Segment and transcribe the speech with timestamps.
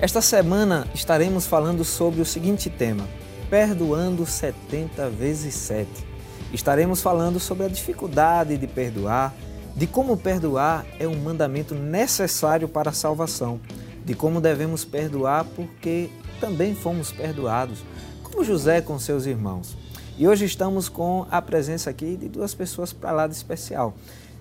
[0.00, 3.08] Esta semana estaremos falando sobre o seguinte tema:
[3.48, 5.88] perdoando 70 vezes 7.
[6.52, 9.32] Estaremos falando sobre a dificuldade de perdoar,
[9.76, 13.60] de como perdoar é um mandamento necessário para a salvação,
[14.04, 17.84] de como devemos perdoar porque também fomos perdoados,
[18.22, 19.76] como José com seus irmãos.
[20.18, 23.94] E hoje estamos com a presença aqui de duas pessoas para lá de especial.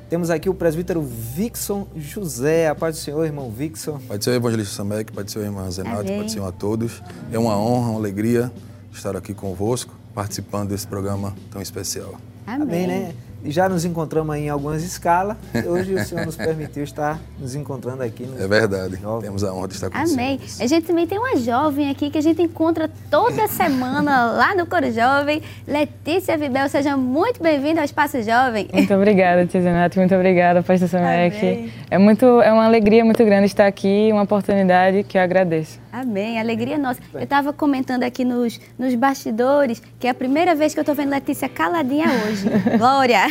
[0.10, 2.68] Temos aqui o presbítero Vixon José.
[2.68, 3.98] A paz do Senhor, irmão Vixon.
[4.00, 7.02] Pode ser o evangelista Samek, pode ser o irmão Zenate, pode ser a todos.
[7.32, 8.52] É uma honra, uma alegria
[8.92, 12.16] estar aqui convosco, participando desse programa tão especial.
[12.46, 12.62] Amém.
[12.62, 13.16] Amém, né?
[13.46, 18.04] Já nos encontramos em algumas escalas e hoje o Senhor nos permitiu estar nos encontrando
[18.04, 18.28] aqui.
[18.40, 19.22] é verdade, jovem.
[19.22, 20.40] temos a honra de estar com Amém.
[20.60, 24.66] A gente também tem uma jovem aqui que a gente encontra toda semana lá no
[24.66, 25.42] Coro Jovem.
[25.68, 28.70] Letícia Vibel, seja muito bem-vinda ao Espaço Jovem.
[28.72, 31.72] Muito obrigada, Tia Zenate, muito obrigada, Pastor Samek.
[31.90, 35.80] É, muito, é uma alegria muito grande estar aqui, uma oportunidade que eu agradeço.
[35.92, 37.00] Amém, alegria nossa.
[37.14, 40.96] Eu estava comentando aqui nos, nos bastidores que é a primeira vez que eu estou
[40.96, 42.46] vendo Letícia caladinha hoje.
[42.78, 43.31] Glória!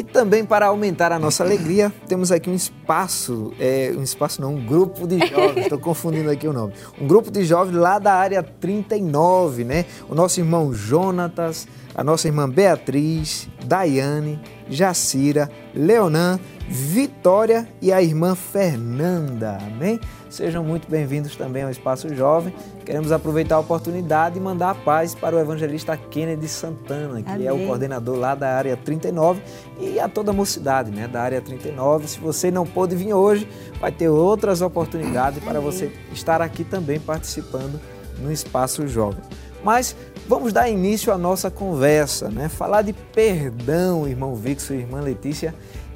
[0.00, 4.54] e também para aumentar a nossa alegria, temos aqui um espaço, é, um espaço não,
[4.54, 6.72] um grupo de jovens, estou confundindo aqui o nome.
[6.98, 9.84] Um grupo de jovens lá da área 39, né?
[10.08, 14.40] O nosso irmão Jonatas, a nossa irmã Beatriz, Daiane,
[14.70, 19.58] Jacira, Leonan, Vitória e a irmã Fernanda.
[19.60, 20.00] Amém?
[20.30, 22.54] Sejam muito bem-vindos também ao Espaço Jovem.
[22.86, 27.46] Queremos aproveitar a oportunidade e mandar a paz para o evangelista Kennedy Santana, que Amém.
[27.48, 29.42] é o coordenador lá da área 39
[29.80, 32.08] e a toda a mocidade, né, da área 39.
[32.08, 33.48] Se você não pôde vir hoje,
[33.80, 37.80] vai ter outras oportunidades para você estar aqui também participando
[38.18, 39.22] no Espaço Jovem.
[39.64, 39.94] Mas
[40.28, 42.48] vamos dar início à nossa conversa, né?
[42.48, 45.54] Falar de perdão, irmão Vixo e irmã Letícia,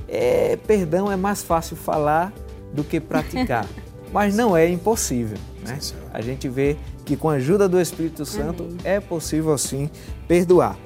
[0.08, 2.32] é, perdão é mais fácil falar
[2.72, 3.66] do que praticar.
[4.12, 5.38] Mas não é impossível.
[5.66, 5.78] Né?
[6.12, 8.76] A gente vê que com a ajuda do Espírito Santo Amém.
[8.84, 9.90] é possível sim
[10.28, 10.76] perdoar.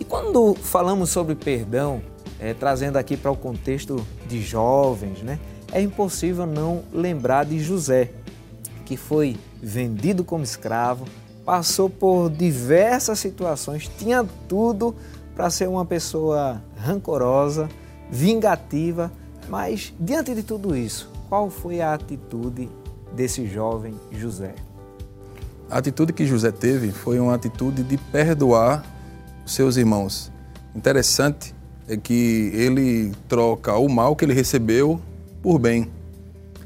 [0.00, 2.00] E quando falamos sobre perdão,
[2.40, 5.38] é, trazendo aqui para o contexto de jovens, né,
[5.72, 8.10] é impossível não lembrar de José,
[8.84, 11.04] que foi vendido como escravo,
[11.44, 14.94] passou por diversas situações, tinha tudo
[15.34, 17.68] para ser uma pessoa rancorosa,
[18.10, 19.12] vingativa,
[19.48, 22.68] mas diante de tudo isso, qual foi a atitude
[23.12, 24.54] desse jovem José?
[25.70, 28.84] A atitude que José teve foi uma atitude de perdoar
[29.44, 30.32] seus irmãos.
[30.74, 31.54] Interessante
[31.88, 35.00] é que ele troca o mal que ele recebeu
[35.42, 35.88] por bem.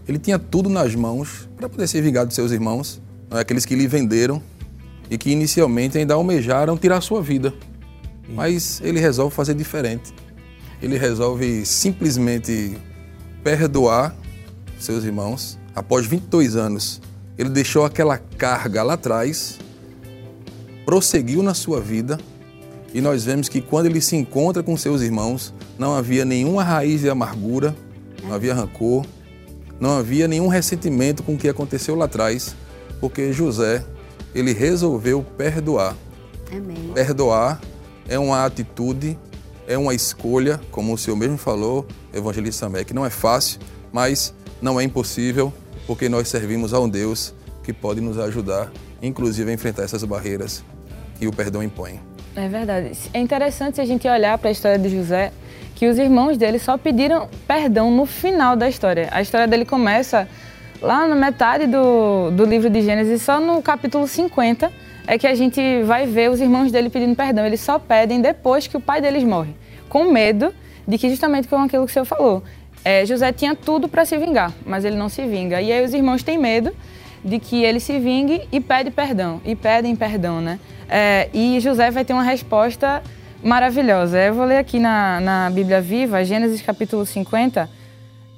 [0.07, 3.01] Ele tinha tudo nas mãos para poder ser vingado dos seus irmãos,
[3.31, 3.41] é?
[3.41, 4.43] aqueles que lhe venderam
[5.09, 7.55] e que inicialmente ainda almejaram tirar sua vida.
[8.29, 10.13] Mas ele resolve fazer diferente
[10.83, 12.77] ele resolve simplesmente
[13.45, 14.15] perdoar
[14.79, 15.59] seus irmãos.
[15.75, 17.01] Após 22 anos,
[17.39, 19.61] ele deixou aquela carga lá atrás,
[20.85, 22.19] prosseguiu na sua vida
[22.95, 27.01] e nós vemos que quando ele se encontra com seus irmãos, não havia nenhuma raiz
[27.01, 27.75] de amargura,
[28.23, 29.05] não havia rancor,
[29.81, 32.55] não havia nenhum ressentimento com o que aconteceu lá atrás,
[33.01, 33.85] porque José,
[34.35, 35.97] ele resolveu perdoar.
[36.51, 36.93] Amém.
[36.95, 37.61] Perdoar
[38.09, 39.19] é uma atitude
[39.67, 43.61] é uma escolha, como o senhor mesmo falou, evangelista Samé, que não é fácil,
[43.93, 45.53] mas não é impossível,
[45.87, 50.65] porque nós servimos a um Deus que pode nos ajudar, inclusive a enfrentar essas barreiras
[51.19, 52.01] que o perdão impõe.
[52.35, 52.93] É verdade.
[53.13, 55.33] É interessante a gente olhar para a história de José,
[55.75, 59.09] que os irmãos dele só pediram perdão no final da história.
[59.11, 60.27] A história dele começa
[60.81, 64.73] lá na metade do, do livro de Gênesis, só no capítulo 50
[65.07, 67.45] é que a gente vai ver os irmãos dele pedindo perdão.
[67.45, 69.55] Eles só pedem depois que o pai deles morre,
[69.89, 70.55] com medo
[70.87, 72.43] de que justamente com aquilo que o senhor falou.
[72.85, 75.61] É, José tinha tudo para se vingar, mas ele não se vinga.
[75.61, 76.75] E aí os irmãos têm medo
[77.25, 80.59] de que ele se vingue e pede perdão, e pedem perdão, né?
[80.89, 83.03] É, e José vai ter uma resposta
[83.43, 84.19] maravilhosa.
[84.19, 87.69] Eu vou ler aqui na, na Bíblia Viva, Gênesis capítulo 50,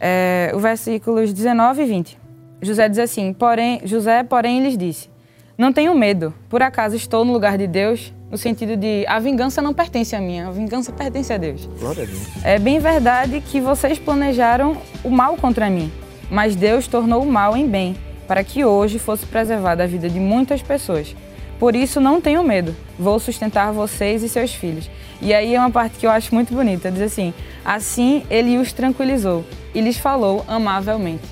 [0.01, 2.19] é, o versículos 19 e 20.
[2.63, 5.11] José diz assim, porém, José, porém, lhes disse,
[5.57, 8.13] não tenho medo, por acaso estou no lugar de Deus?
[8.35, 11.69] no sentido de a vingança não pertence a mim, a vingança pertence a Deus.
[11.79, 12.45] Glória a Deus.
[12.45, 15.89] É bem verdade que vocês planejaram o mal contra mim,
[16.29, 17.95] mas Deus tornou o mal em bem,
[18.27, 21.15] para que hoje fosse preservada a vida de muitas pessoas.
[21.59, 24.91] Por isso não tenho medo, vou sustentar vocês e seus filhos.
[25.23, 27.33] E aí é uma parte que eu acho muito bonita, diz assim:
[27.65, 29.45] assim ele os tranquilizou
[29.75, 31.25] e lhes falou amavelmente.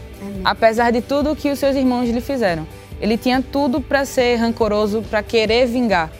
[0.45, 2.67] Apesar de tudo o que os seus irmãos lhe fizeram,
[3.01, 6.11] ele tinha tudo para ser rancoroso, para querer vingar,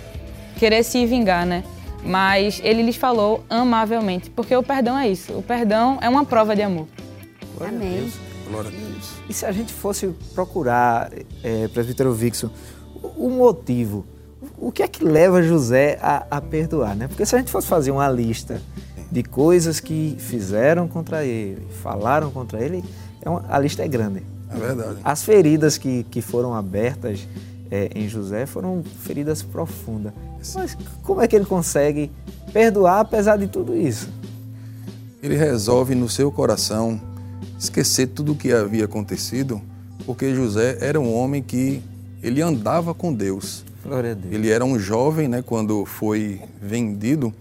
[0.59, 1.63] querer se vingar, né?
[2.05, 5.33] Mas ele lhes falou amavelmente, porque o perdão é isso.
[5.33, 6.89] O perdão é uma prova de amor.
[7.61, 8.11] Amém.
[8.53, 9.11] Glória a Deus.
[9.29, 11.11] E se a gente fosse procurar,
[11.43, 12.51] é, presbítero Vixo,
[13.03, 14.05] o o motivo,
[14.59, 17.09] o que é que leva José a, a perdoar, né?
[17.09, 18.61] Porque se a gente fosse fazer uma lista
[19.11, 22.83] de coisas que fizeram contra ele, falaram contra ele,
[23.21, 24.23] é uma- a lista é grande.
[24.51, 24.99] É verdade.
[25.05, 27.27] As feridas que, que foram abertas
[27.71, 30.13] é, em José foram feridas profundas.
[30.55, 32.11] Mas como é que ele consegue
[32.53, 34.09] perdoar apesar de tudo isso?
[35.23, 37.01] Ele resolve no seu coração
[37.59, 39.61] esquecer tudo o que havia acontecido,
[40.05, 41.83] porque José era um homem que
[42.23, 43.65] ele andava com Deus.
[43.85, 44.35] Glória a Deus.
[44.35, 47.33] Ele era um jovem, né, quando foi vendido.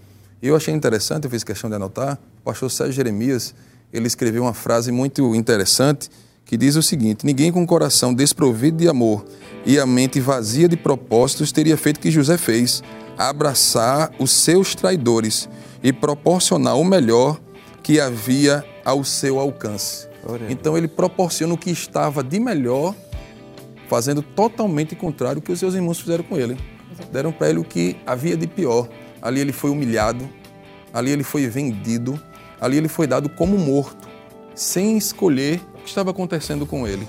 [0.42, 3.54] E eu achei interessante, eu fiz questão de anotar, o pastor Sérgio Jeremias,
[3.92, 6.10] ele escreveu uma frase muito interessante
[6.44, 9.24] que diz o seguinte: Ninguém com o coração desprovido de amor
[9.64, 12.82] e a mente vazia de propósitos teria feito o que José fez,
[13.16, 15.48] abraçar os seus traidores
[15.82, 17.40] e proporcionar o melhor
[17.82, 20.08] que havia ao seu alcance.
[20.48, 22.94] Então ele proporciona o que estava de melhor
[23.88, 26.56] fazendo totalmente contrário ao que os seus irmãos fizeram com ele.
[27.12, 28.88] Deram para ele o que havia de pior.
[29.20, 30.26] Ali ele foi humilhado,
[30.94, 32.18] ali ele foi vendido,
[32.58, 34.08] ali ele foi dado como morto,
[34.54, 37.06] sem escolher o que estava acontecendo com ele.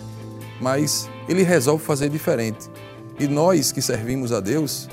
[0.60, 2.70] Mas ele resolve fazer diferente.
[3.18, 4.90] E nós que servimos a Deus,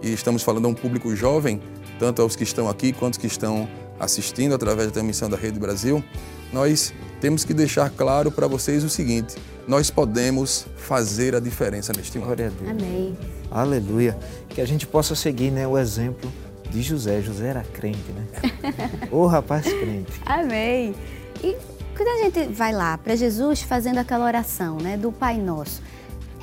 [0.00, 1.60] e estamos falando a um público jovem,
[1.98, 3.68] tanto aos que estão aqui quanto os que estão
[4.02, 6.04] assistindo através da transmissão da Rede Brasil,
[6.52, 12.18] nós temos que deixar claro para vocês o seguinte: nós podemos fazer a diferença neste
[12.18, 12.26] mundo.
[12.26, 12.70] Glória a Deus.
[12.70, 13.16] Amém.
[13.50, 14.18] Aleluia.
[14.48, 16.30] Que a gente possa seguir né, o exemplo
[16.68, 17.22] de José.
[17.22, 18.26] José era crente, né?
[19.10, 20.20] Ô rapaz crente.
[20.26, 20.94] Amém.
[21.42, 21.56] E
[21.96, 25.80] quando a gente vai lá para Jesus fazendo aquela oração, né, do Pai Nosso,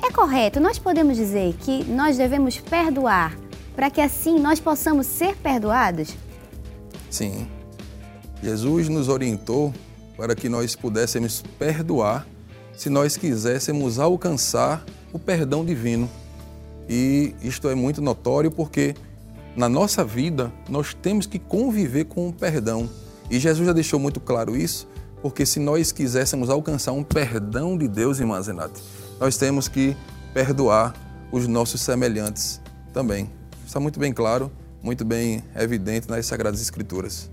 [0.02, 0.60] é correto?
[0.60, 3.36] Nós podemos dizer que nós devemos perdoar
[3.76, 6.16] para que assim nós possamos ser perdoados?
[7.10, 7.46] Sim.
[8.42, 9.74] Jesus nos orientou
[10.16, 12.26] para que nós pudéssemos perdoar
[12.76, 16.08] se nós quiséssemos alcançar o perdão divino.
[16.88, 18.94] E isto é muito notório porque
[19.56, 22.88] na nossa vida nós temos que conviver com o perdão.
[23.30, 24.88] E Jesus já deixou muito claro isso,
[25.20, 28.80] porque se nós quiséssemos alcançar um perdão de Deus, irmã Zenate,
[29.20, 29.96] nós temos que
[30.32, 30.94] perdoar
[31.30, 32.60] os nossos semelhantes
[32.92, 33.30] também.
[33.66, 34.50] Está muito bem claro,
[34.82, 37.30] muito bem evidente nas Sagradas Escrituras.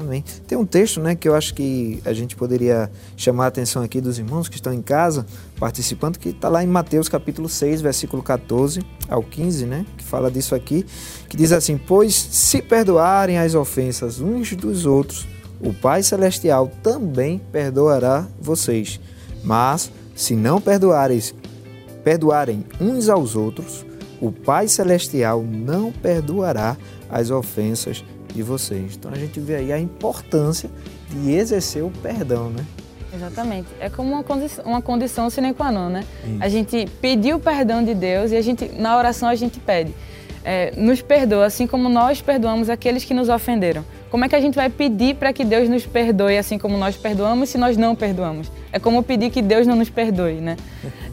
[0.00, 0.24] Amém.
[0.46, 4.00] Tem um texto né, que eu acho que a gente poderia chamar a atenção aqui
[4.00, 5.26] dos irmãos que estão em casa
[5.58, 9.84] participando, que está lá em Mateus capítulo 6, versículo 14 ao 15, né?
[9.98, 10.86] Que fala disso aqui,
[11.28, 15.28] que diz assim: Pois se perdoarem as ofensas uns dos outros,
[15.60, 18.98] o Pai Celestial também perdoará vocês.
[19.44, 21.34] Mas se não perdoareis,
[22.02, 23.84] perdoarem uns aos outros,
[24.20, 26.76] o Pai Celestial não perdoará
[27.10, 28.96] as ofensas de vocês.
[28.96, 30.70] Então a gente vê aí a importância
[31.08, 32.64] de exercer o perdão, né?
[33.12, 33.66] Exatamente.
[33.80, 36.04] É como uma condição, uma condição sine qua non, né?
[36.38, 39.92] A gente pediu o perdão de Deus e a gente, na oração a gente pede.
[40.44, 43.84] é, nos perdoa, assim como nós perdoamos aqueles que nos ofenderam.
[44.10, 46.96] Como é que a gente vai pedir para que Deus nos perdoe assim como nós
[46.96, 48.50] perdoamos se nós não perdoamos?
[48.72, 50.56] É como pedir que Deus não nos perdoe, né?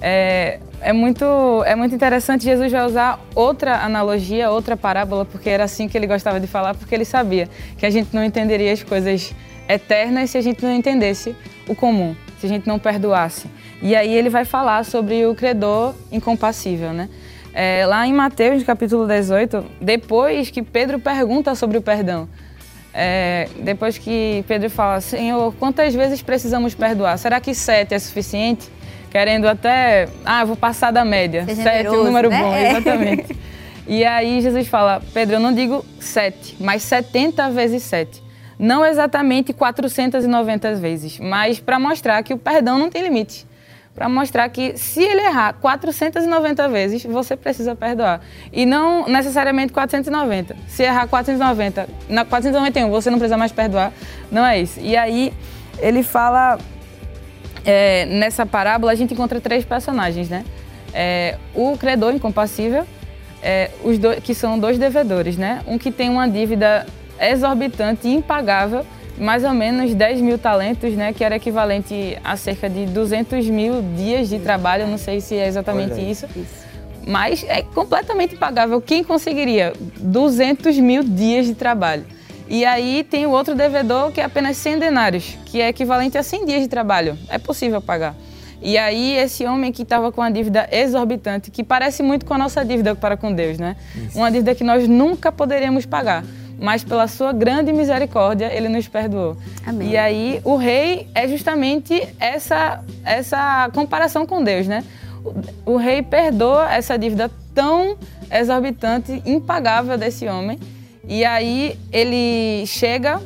[0.01, 1.25] É, é, muito,
[1.65, 2.43] é muito interessante.
[2.43, 6.73] Jesus vai usar outra analogia, outra parábola, porque era assim que ele gostava de falar,
[6.73, 9.31] porque ele sabia que a gente não entenderia as coisas
[9.69, 11.35] eternas se a gente não entendesse
[11.67, 13.47] o comum, se a gente não perdoasse.
[13.79, 17.09] E aí ele vai falar sobre o credor incompassível, né?
[17.53, 22.27] É, lá em Mateus, capítulo 18, depois que Pedro pergunta sobre o perdão,
[22.99, 27.15] é, depois que Pedro fala, Senhor, quantas vezes precisamos perdoar?
[27.19, 28.67] Será que sete é suficiente?
[29.11, 31.45] Querendo até, ah, vou passar da média.
[31.45, 32.41] Ser sete é um número né?
[32.41, 32.71] bom, É.
[32.71, 33.37] exatamente.
[33.89, 38.21] E aí Jesus fala, Pedro, eu não digo sete, mas 70 vezes sete.
[38.59, 43.46] Não exatamente 490 vezes, mas para mostrar que o perdão não tem limite.
[43.97, 48.21] Para mostrar que se ele errar 490 vezes, você precisa perdoar.
[48.53, 50.55] E não necessariamente 490.
[50.67, 53.91] Se errar 490, na 491, você não precisa mais perdoar.
[54.31, 54.79] Não é isso.
[54.79, 55.33] E aí
[55.79, 56.59] ele fala
[57.65, 60.45] é, nessa parábola a gente encontra três personagens, né?
[60.93, 62.85] É, o credor incompassível,
[63.41, 65.63] é, os dois, que são dois devedores, né?
[65.65, 66.85] Um que tem uma dívida
[67.19, 68.85] exorbitante impagável,
[69.17, 71.13] mais ou menos 10 mil talentos, né?
[71.13, 75.47] Que era equivalente a cerca de 200 mil dias de trabalho, não sei se é
[75.47, 76.25] exatamente isso.
[76.35, 76.67] isso.
[77.05, 78.81] Mas é completamente impagável.
[78.81, 82.05] Quem conseguiria 200 mil dias de trabalho?
[82.49, 86.23] E aí tem o outro devedor que é apenas 100 denários, que é equivalente a
[86.23, 87.17] 100 dias de trabalho.
[87.29, 88.15] É possível pagar.
[88.61, 92.37] E aí esse homem que estava com uma dívida exorbitante, que parece muito com a
[92.37, 93.75] nossa dívida para com Deus, né?
[93.95, 94.17] Isso.
[94.17, 96.23] Uma dívida que nós nunca poderíamos pagar,
[96.59, 99.37] mas pela sua grande misericórdia ele nos perdoou.
[99.65, 99.91] Amém.
[99.91, 104.83] E aí o rei é justamente essa essa comparação com Deus, né?
[105.65, 107.97] O, o rei perdoa essa dívida tão
[108.31, 110.59] exorbitante, impagável desse homem
[111.07, 113.21] e aí ele chega,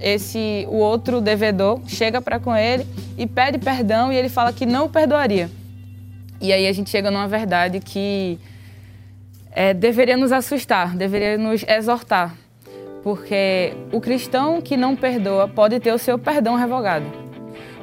[0.00, 2.86] esse o outro devedor chega para com ele
[3.18, 5.50] e pede perdão e ele fala que não o perdoaria.
[6.40, 8.38] E aí a gente chega numa verdade que
[9.50, 12.36] é, deveria nos assustar, deveria nos exortar,
[13.06, 17.06] porque o cristão que não perdoa pode ter o seu perdão revogado.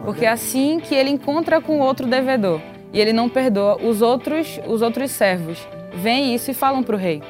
[0.03, 2.59] Porque assim que ele encontra com outro devedor
[2.91, 6.99] e ele não perdoa, os outros, os outros servos veem isso e falam para o
[6.99, 7.23] rei.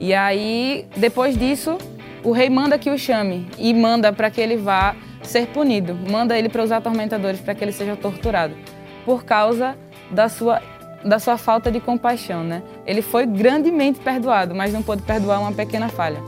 [0.00, 1.78] E aí, depois disso,
[2.24, 5.96] o rei manda que o chame e manda para que ele vá ser punido.
[6.10, 8.56] Manda ele para os atormentadores para que ele seja torturado
[9.04, 9.76] por causa
[10.10, 10.60] da sua
[11.04, 12.62] da sua falta de compaixão, né?
[12.84, 16.20] Ele foi grandemente perdoado, mas não pôde perdoar uma pequena falha.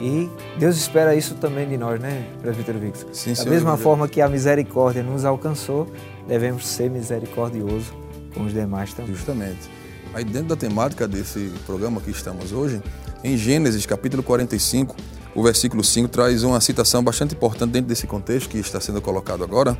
[0.00, 3.08] E Deus espera isso também de nós, né, presbítero Victor?
[3.12, 5.86] Sim, da mesma forma que a misericórdia nos alcançou,
[6.26, 7.92] devemos ser misericordiosos
[8.34, 9.14] com os demais também.
[9.14, 9.70] Justamente.
[10.12, 12.82] Aí dentro da temática desse programa que estamos hoje,
[13.22, 14.94] em Gênesis capítulo 45,
[15.34, 19.42] o versículo 5 traz uma citação bastante importante dentro desse contexto que está sendo colocado
[19.42, 19.76] agora.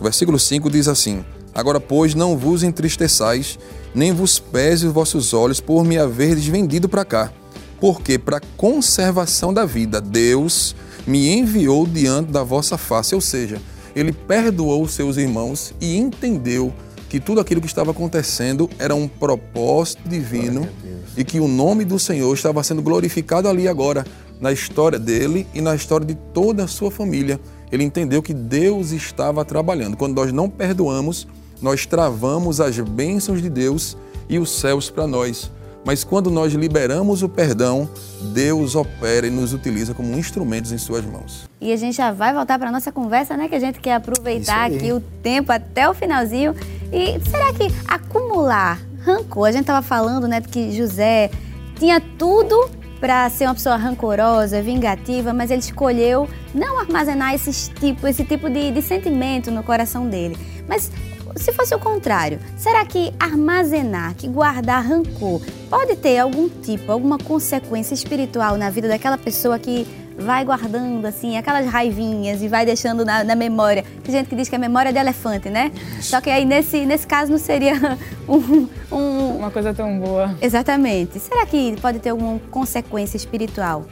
[0.00, 3.58] O versículo 5 diz assim: Agora, pois, não vos entristeçais,
[3.94, 7.32] nem vos pese os vossos olhos por me haverdes vendido para cá,
[7.80, 10.74] porque para conservação da vida Deus
[11.06, 13.60] me enviou diante da vossa face, ou seja,
[13.94, 16.72] ele perdoou os seus irmãos e entendeu
[17.08, 20.68] que tudo aquilo que estava acontecendo era um propósito divino
[21.16, 24.04] e que o nome do Senhor estava sendo glorificado ali agora,
[24.40, 27.40] na história dele e na história de toda a sua família.
[27.72, 29.96] Ele entendeu que Deus estava trabalhando.
[29.96, 31.26] Quando nós não perdoamos,
[31.62, 33.96] nós travamos as bênçãos de Deus
[34.28, 35.50] e os céus para nós.
[35.86, 37.88] Mas quando nós liberamos o perdão,
[38.34, 41.48] Deus opera e nos utiliza como instrumentos em suas mãos.
[41.60, 43.48] E a gente já vai voltar para a nossa conversa, né?
[43.48, 46.56] Que a gente quer aproveitar aqui o tempo até o finalzinho.
[46.92, 49.46] E será que acumular rancor?
[49.46, 51.30] A gente estava falando, né, que José
[51.78, 58.08] tinha tudo para ser uma pessoa rancorosa, vingativa, mas ele escolheu não armazenar esse tipo,
[58.08, 60.36] esse tipo de, de sentimento no coração dele.
[60.66, 60.90] Mas
[61.36, 67.18] se fosse o contrário, será que armazenar, que guardar rancor, pode ter algum tipo, alguma
[67.18, 69.86] consequência espiritual na vida daquela pessoa que
[70.18, 73.84] vai guardando assim aquelas raivinhas e vai deixando na, na, memória.
[74.02, 75.70] Tem gente que diz que é memória de elefante, né?
[75.98, 76.10] Isso.
[76.10, 77.74] Só que aí nesse, nesse caso não seria
[78.26, 80.34] um, um, uma coisa tão boa.
[80.40, 81.18] Exatamente.
[81.18, 83.84] Será que pode ter alguma consequência espiritual?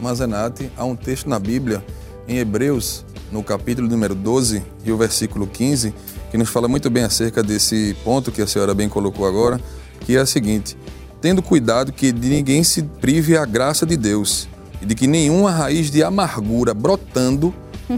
[0.00, 1.82] Mazenate, há um texto na Bíblia,
[2.28, 5.94] em Hebreus, no capítulo número 12 e o versículo 15,
[6.30, 9.60] que nos fala muito bem acerca desse ponto que a senhora bem colocou agora,
[10.00, 10.76] que é a seguinte:
[11.20, 14.48] tendo cuidado que de ninguém se prive a graça de Deus,
[14.80, 17.54] e de que nenhuma raiz de amargura brotando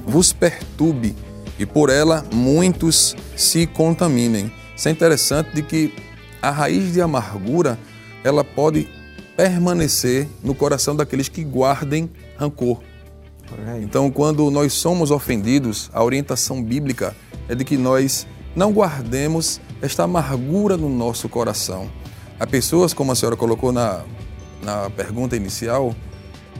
[0.06, 1.14] vos perturbe,
[1.58, 4.52] e por ela muitos se contaminem.
[4.76, 5.92] Isso é interessante de que
[6.40, 7.78] a raiz de amargura,
[8.22, 8.88] ela pode
[9.36, 12.80] permanecer no coração daqueles que guardem rancor.
[13.82, 17.16] Então, quando nós somos ofendidos, a orientação bíblica
[17.48, 21.90] é de que nós não guardemos esta amargura no nosso coração.
[22.38, 24.02] Há pessoas, como a senhora colocou na,
[24.62, 25.94] na pergunta inicial,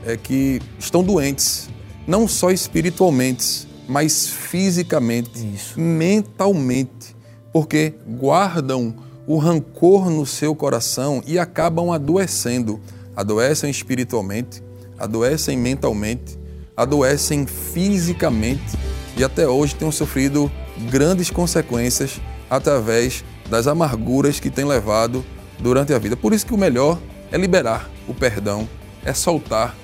[0.05, 1.69] é que estão doentes,
[2.07, 5.79] não só espiritualmente, mas fisicamente, Isso.
[5.79, 7.15] mentalmente,
[7.51, 8.95] porque guardam
[9.27, 12.79] o rancor no seu coração e acabam adoecendo.
[13.15, 14.63] Adoecem espiritualmente,
[14.97, 16.38] adoecem mentalmente,
[16.79, 18.77] adoecem fisicamente
[19.17, 20.49] e até hoje têm sofrido
[20.89, 25.25] grandes consequências através das amarguras que têm levado
[25.59, 26.15] durante a vida.
[26.15, 26.97] Por isso que o melhor
[27.33, 28.67] é liberar o perdão,
[29.03, 29.75] é soltar,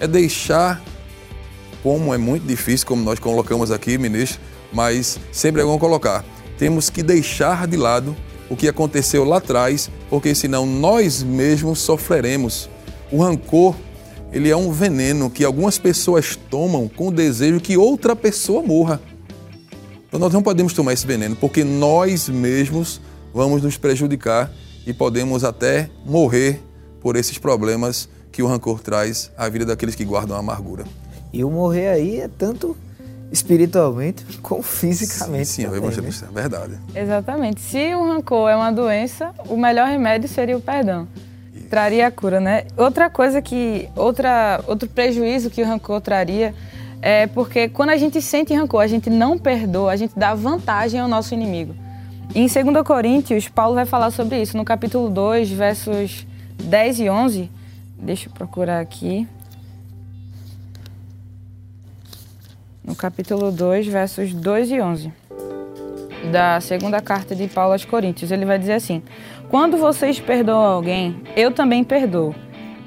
[0.00, 0.82] é deixar,
[1.84, 4.40] como é muito difícil, como nós colocamos aqui, ministro,
[4.72, 6.24] mas sempre é bom colocar.
[6.58, 8.16] Temos que deixar de lado
[8.48, 12.68] o que aconteceu lá atrás, porque senão nós mesmos sofreremos.
[13.12, 13.76] O rancor
[14.32, 19.00] ele é um veneno que algumas pessoas tomam com o desejo que outra pessoa morra.
[20.06, 23.00] Então nós não podemos tomar esse veneno, porque nós mesmos
[23.32, 24.50] vamos nos prejudicar
[24.86, 26.60] e podemos até morrer
[27.00, 30.84] por esses problemas que o rancor traz à vida daqueles que guardam a amargura.
[31.32, 32.76] E o morrer aí é tanto
[33.32, 35.46] espiritualmente como fisicamente.
[35.46, 36.32] Sim, sim também, evangelista, né?
[36.32, 36.78] é verdade.
[36.94, 37.60] Exatamente.
[37.60, 41.06] Se o rancor é uma doença, o melhor remédio seria o perdão.
[41.70, 42.64] Traria a cura, né?
[42.76, 43.88] Outra coisa que.
[43.94, 46.52] Outra, outro prejuízo que o rancor traria
[47.00, 50.98] é porque quando a gente sente rancor, a gente não perdoa, a gente dá vantagem
[50.98, 51.74] ao nosso inimigo.
[52.34, 56.26] Em 2 Coríntios, Paulo vai falar sobre isso, no capítulo 2, versos
[56.62, 57.50] 10 e 11.
[57.96, 59.26] Deixa eu procurar aqui.
[62.84, 65.12] No capítulo 2, versos 2 e 11.
[66.30, 69.02] Da segunda carta de Paulo aos Coríntios, ele vai dizer assim:
[69.48, 72.34] Quando vocês perdoam alguém, eu também perdoo.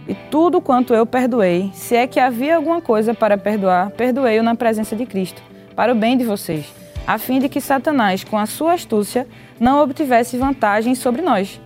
[0.07, 4.55] E tudo quanto eu perdoei, se é que havia alguma coisa para perdoar, perdoei-o na
[4.55, 5.41] presença de Cristo,
[5.75, 6.65] para o bem de vocês,
[7.05, 9.27] a fim de que Satanás, com a sua astúcia,
[9.59, 11.59] não obtivesse vantagem sobre nós,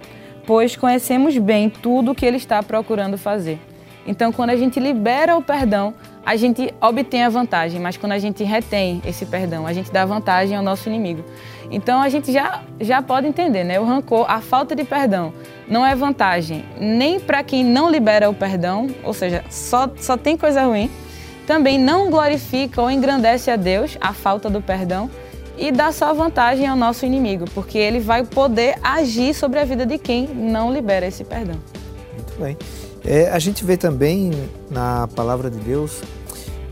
[0.47, 3.59] pois conhecemos bem tudo o que ele está procurando fazer.
[4.07, 5.93] Então, quando a gente libera o perdão,
[6.27, 10.03] a gente obtém a vantagem, mas quando a gente retém esse perdão, a gente dá
[10.03, 11.23] vantagem ao nosso inimigo.
[11.71, 13.79] Então a gente já, já pode entender, né?
[13.79, 15.33] O rancor, a falta de perdão,
[15.69, 20.35] não é vantagem nem para quem não libera o perdão, ou seja, só, só tem
[20.35, 20.91] coisa ruim.
[21.45, 25.09] Também não glorifica ou engrandece a Deus a falta do perdão
[25.57, 29.85] e dá só vantagem ao nosso inimigo, porque ele vai poder agir sobre a vida
[29.85, 31.55] de quem não libera esse perdão.
[32.13, 32.57] Muito bem.
[33.05, 34.31] É, a gente vê também
[34.69, 36.03] na palavra de Deus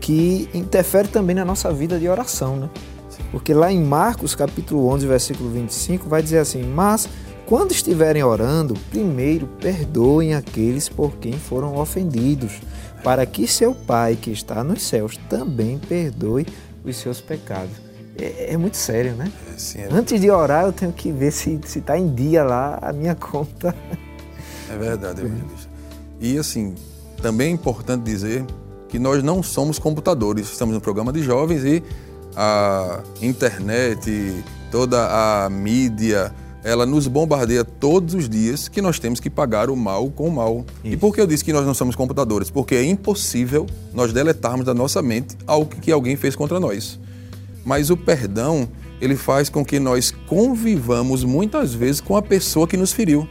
[0.06, 2.70] que interfere também na nossa vida de oração, né?
[3.32, 7.08] Porque lá em Marcos, capítulo 11, versículo 25, vai dizer assim: Mas
[7.44, 12.60] quando estiverem orando, primeiro perdoem aqueles por quem foram ofendidos,
[13.02, 16.46] para que seu Pai que está nos céus também perdoe
[16.84, 17.74] os seus pecados.
[18.16, 19.28] É, é muito sério, né?
[19.52, 22.78] É, sim, é, Antes de orar, eu tenho que ver se está em dia lá
[22.80, 23.74] a minha conta.
[24.70, 25.68] é verdade, evangelista.
[26.20, 26.76] E assim,
[27.20, 28.46] também é importante dizer
[28.96, 30.50] que nós não somos computadores.
[30.50, 31.82] Estamos no programa de jovens e
[32.34, 36.32] a internet, toda a mídia,
[36.64, 40.32] ela nos bombardeia todos os dias que nós temos que pagar o mal com o
[40.32, 40.64] mal.
[40.82, 40.98] E Isso.
[40.98, 42.48] por que eu disse que nós não somos computadores?
[42.48, 46.98] Porque é impossível nós deletarmos da nossa mente algo que alguém fez contra nós.
[47.66, 48.66] Mas o perdão,
[48.98, 53.28] ele faz com que nós convivamos muitas vezes com a pessoa que nos feriu,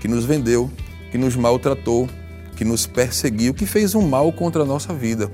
[0.00, 0.68] que nos vendeu,
[1.12, 2.08] que nos maltratou,
[2.54, 5.30] que nos perseguiu, que fez um mal contra a nossa vida.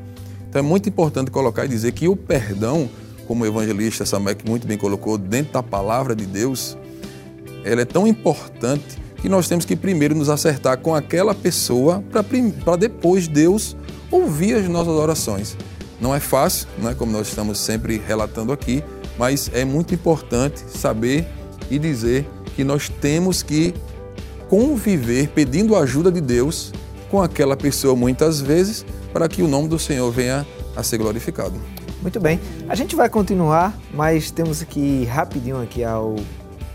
[0.49, 2.89] Então é muito importante colocar e dizer que o perdão,
[3.27, 6.77] como o evangelista Samek muito bem colocou, dentro da palavra de Deus,
[7.65, 12.03] ela é tão importante que nós temos que primeiro nos acertar com aquela pessoa
[12.65, 13.77] para depois Deus
[14.11, 15.57] ouvir as nossas orações.
[16.01, 18.83] Não é fácil, né, como nós estamos sempre relatando aqui,
[19.19, 21.27] mas é muito importante saber
[21.71, 23.75] e dizer que nós temos que
[24.49, 26.73] conviver pedindo a ajuda de Deus
[27.11, 30.47] com aquela pessoa muitas vezes para que o nome do Senhor venha
[30.77, 31.55] a ser glorificado.
[32.01, 32.41] Muito bem.
[32.69, 36.17] A gente vai continuar, mas temos que ir rapidinho aqui ao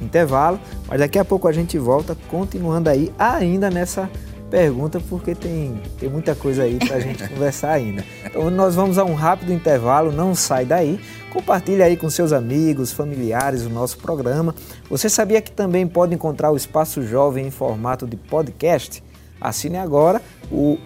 [0.01, 4.09] intervalo, mas daqui a pouco a gente volta continuando aí ainda nessa
[4.51, 8.03] pergunta, porque tem, tem muita coisa aí para a gente conversar ainda.
[8.23, 10.99] Então nós vamos a um rápido intervalo, não sai daí.
[11.31, 14.55] Compartilhe aí com seus amigos, familiares o nosso programa.
[14.89, 19.03] Você sabia que também pode encontrar o Espaço Jovem em formato de podcast?
[19.47, 20.77] Assine agora o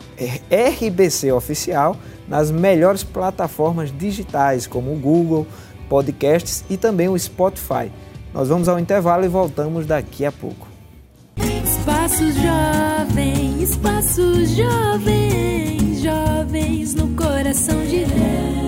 [0.50, 1.96] RBC Oficial
[2.28, 5.48] nas melhores plataformas digitais, como o Google,
[5.90, 7.92] Podcasts e também o Spotify.
[8.34, 10.68] Nós vamos ao intervalo e voltamos daqui a pouco.
[11.64, 18.60] Espaço Jovem, Espaço Jovem, jovens no coração de Deus.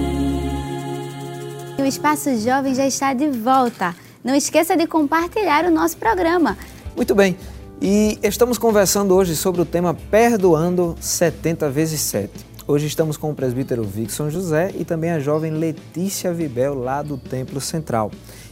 [1.78, 3.96] E o Espaço Jovem já está de volta.
[4.24, 6.58] Não esqueça de compartilhar o nosso programa.
[6.96, 7.38] Muito bem.
[7.84, 12.32] E estamos conversando hoje sobre o tema Perdoando 70 vezes 7.
[12.68, 17.18] Hoje estamos com o presbítero Vixon José e também a jovem Letícia Vibel, lá do
[17.18, 18.12] Templo Central.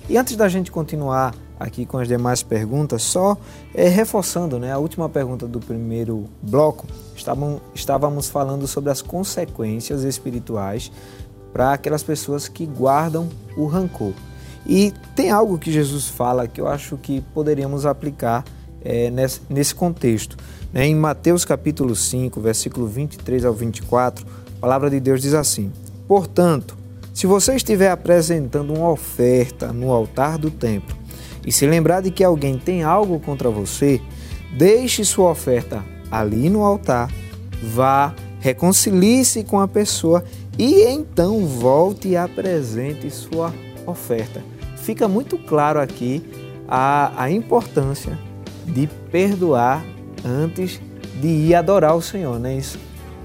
[0.09, 3.37] E antes da gente continuar aqui com as demais perguntas, só
[3.75, 10.03] é, reforçando né, a última pergunta do primeiro bloco, estavam, estávamos falando sobre as consequências
[10.03, 10.91] espirituais
[11.53, 14.13] para aquelas pessoas que guardam o rancor.
[14.65, 18.43] E tem algo que Jesus fala que eu acho que poderíamos aplicar
[18.83, 20.37] é, nesse, nesse, contexto.
[20.73, 20.87] Né?
[20.87, 24.25] Em Mateus capítulo 5, versículo 23 ao 24,
[24.57, 25.71] a palavra de Deus diz assim:
[26.07, 26.77] Portanto,
[27.13, 30.95] se você estiver apresentando uma oferta no altar do templo
[31.45, 34.01] e se lembrar de que alguém tem algo contra você,
[34.57, 37.11] deixe sua oferta ali no altar,
[37.61, 40.23] vá, reconcilie-se com a pessoa
[40.57, 43.53] e então volte e apresente sua
[43.85, 44.41] oferta.
[44.77, 46.23] Fica muito claro aqui
[46.67, 48.17] a, a importância
[48.65, 49.85] de perdoar
[50.25, 50.79] antes
[51.21, 52.79] de ir adorar o Senhor, não é isso?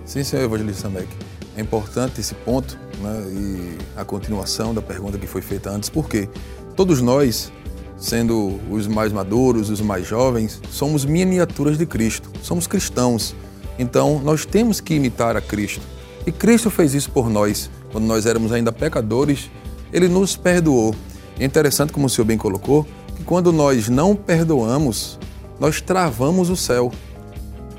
[0.05, 1.09] Sim, senhor evangelista Samek.
[1.57, 6.29] É importante esse ponto né, e a continuação da pergunta que foi feita antes, porque
[6.77, 7.53] todos nós,
[7.97, 13.35] sendo os mais maduros, os mais jovens, somos miniaturas de Cristo, somos cristãos.
[13.79, 15.83] Então, nós temos que imitar a Cristo.
[16.27, 17.71] E Cristo fez isso por nós.
[17.93, 19.51] Quando nós éramos ainda pecadores,
[19.93, 20.95] Ele nos perdoou.
[21.39, 22.87] É interessante, como o senhor bem colocou,
[23.25, 25.19] quando nós não perdoamos,
[25.59, 26.93] nós travamos o céu.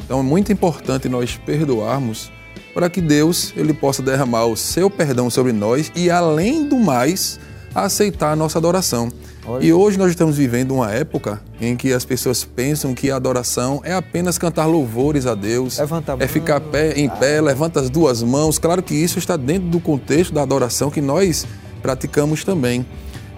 [0.03, 2.31] Então é muito importante nós perdoarmos
[2.73, 7.39] para que Deus ele possa derramar o seu perdão sobre nós e, além do mais,
[7.73, 9.09] aceitar a nossa adoração.
[9.47, 9.63] Olha.
[9.63, 13.79] E hoje nós estamos vivendo uma época em que as pessoas pensam que a adoração
[13.83, 18.23] é apenas cantar louvores a Deus, levanta é ficar pé, em pé, levanta as duas
[18.23, 18.57] mãos.
[18.57, 21.45] Claro que isso está dentro do contexto da adoração que nós
[21.81, 22.85] praticamos também.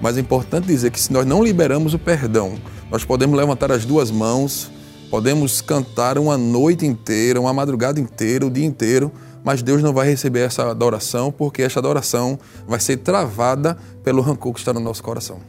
[0.02, 2.56] Mas é importante dizer que se nós não liberamos o perdão,
[2.92, 4.72] nós podemos levantar as duas mãos,
[5.10, 9.12] podemos cantar uma noite inteira, uma madrugada inteira, o dia inteiro,
[9.44, 14.54] mas Deus não vai receber essa adoração porque essa adoração vai ser travada pelo rancor
[14.54, 15.40] que está no nosso coração.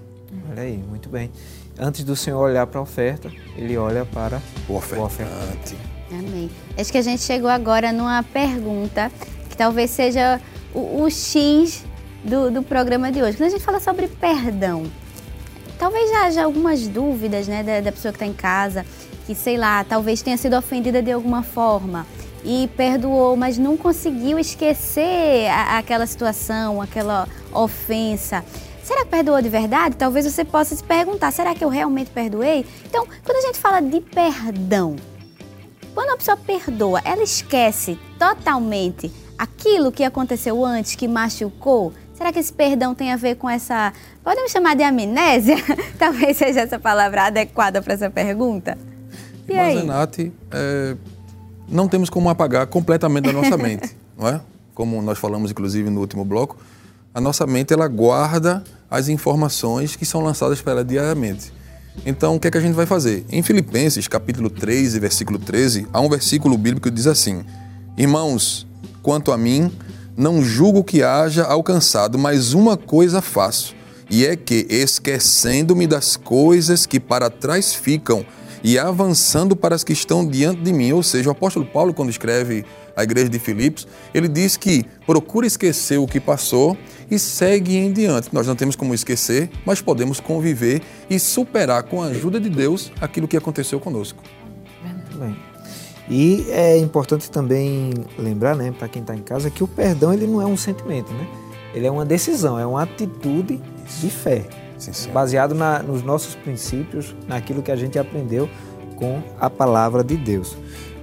[0.51, 1.31] Olha aí, muito bem.
[1.79, 5.77] Antes do Senhor olhar para a oferta, ele olha para o ofertante.
[6.11, 6.51] Amém.
[6.77, 9.13] Acho que a gente chegou agora numa pergunta
[9.49, 10.41] que talvez seja
[10.75, 11.85] o, o X
[12.25, 13.37] do, do programa de hoje.
[13.37, 14.91] Quando a gente fala sobre perdão,
[15.79, 18.85] talvez haja algumas dúvidas né, da, da pessoa que está em casa,
[19.27, 22.07] que sei lá, talvez tenha sido ofendida de alguma forma
[22.45, 28.45] e perdoou, mas não conseguiu esquecer a, aquela situação, aquela ofensa.
[28.83, 29.97] Será que perdoou de verdade?
[29.97, 32.65] Talvez você possa se perguntar: será que eu realmente perdoei?
[32.87, 34.97] Então, quando a gente fala de perdão,
[35.95, 41.93] quando a pessoa perdoa, ela esquece totalmente aquilo que aconteceu antes, que machucou?
[42.19, 43.93] Será que esse perdão tem a ver com essa.
[44.25, 45.55] Podemos chamar de amnésia?
[45.97, 48.77] Talvez seja essa palavra adequada para essa pergunta.
[49.49, 49.77] E Mas, aí?
[49.77, 50.97] Renate, é,
[51.69, 54.41] não temos como apagar completamente da nossa mente, não é?
[54.75, 56.57] Como nós falamos, inclusive, no último bloco,
[57.15, 61.53] a nossa mente ela guarda as informações que são lançadas para ela diariamente.
[62.05, 63.25] Então, o que é que a gente vai fazer?
[63.31, 67.45] Em Filipenses, capítulo 3, versículo 13, há um versículo bíblico que diz assim:
[67.97, 68.67] Irmãos,
[69.05, 69.71] quanto a mim,
[70.19, 73.75] não julgo que haja alcançado, mas uma coisa faço,
[74.11, 78.27] e é que, esquecendo-me das coisas que para trás ficam
[78.65, 82.11] e avançando para as que estão diante de mim, ou seja, o apóstolo Paulo, quando
[82.11, 82.65] escreve
[82.97, 86.77] a igreja de Filipos, ele diz que procura esquecer o que passou
[87.09, 88.31] e segue em diante.
[88.33, 92.91] Nós não temos como esquecer, mas podemos conviver e superar com a ajuda de Deus
[93.01, 94.21] aquilo que aconteceu conosco.
[94.83, 95.48] Muito bem.
[96.11, 100.27] E é importante também lembrar, né, para quem está em casa, que o perdão ele
[100.27, 101.27] não é um sentimento, né?
[101.75, 103.61] Ele é uma decisão, é uma atitude
[104.01, 104.47] de fé,
[104.79, 108.49] sim, baseado na, nos nossos princípios, naquilo que a gente aprendeu
[108.97, 110.57] com a palavra de Deus.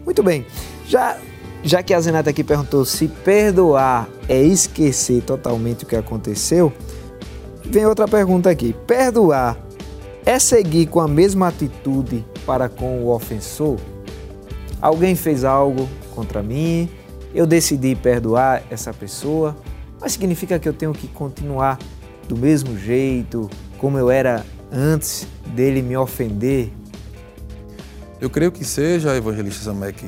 [0.03, 0.45] Muito bem,
[0.87, 1.17] já
[1.63, 6.71] já que a Zenata aqui perguntou se perdoar é esquecer totalmente o que aconteceu,
[7.63, 8.75] vem outra pergunta aqui.
[8.85, 9.57] Perdoar
[10.23, 13.79] é seguir com a mesma atitude para com o ofensor?
[14.85, 16.87] Alguém fez algo contra mim,
[17.33, 19.57] eu decidi perdoar essa pessoa,
[19.99, 21.79] mas significa que eu tenho que continuar
[22.29, 26.71] do mesmo jeito, como eu era antes dele me ofender?
[28.21, 30.05] Eu creio que seja, evangelista Samek,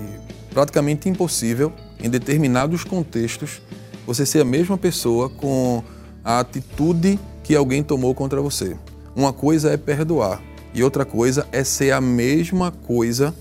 [0.52, 3.60] praticamente impossível, em determinados contextos,
[4.06, 5.84] você ser a mesma pessoa com
[6.24, 8.78] a atitude que alguém tomou contra você.
[9.16, 10.40] Uma coisa é perdoar
[10.72, 13.34] e outra coisa é ser a mesma coisa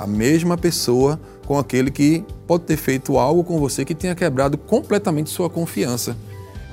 [0.00, 4.56] a mesma pessoa com aquele que pode ter feito algo com você que tenha quebrado
[4.56, 6.16] completamente sua confiança.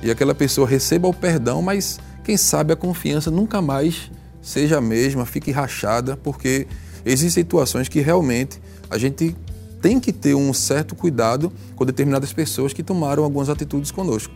[0.02, 4.10] E aquela pessoa receba o perdão, mas quem sabe a confiança nunca mais
[4.40, 6.66] seja a mesma, fique rachada, porque
[7.04, 9.36] existem situações que realmente a gente
[9.82, 14.32] tem que ter um certo cuidado com determinadas pessoas que tomaram algumas atitudes conosco.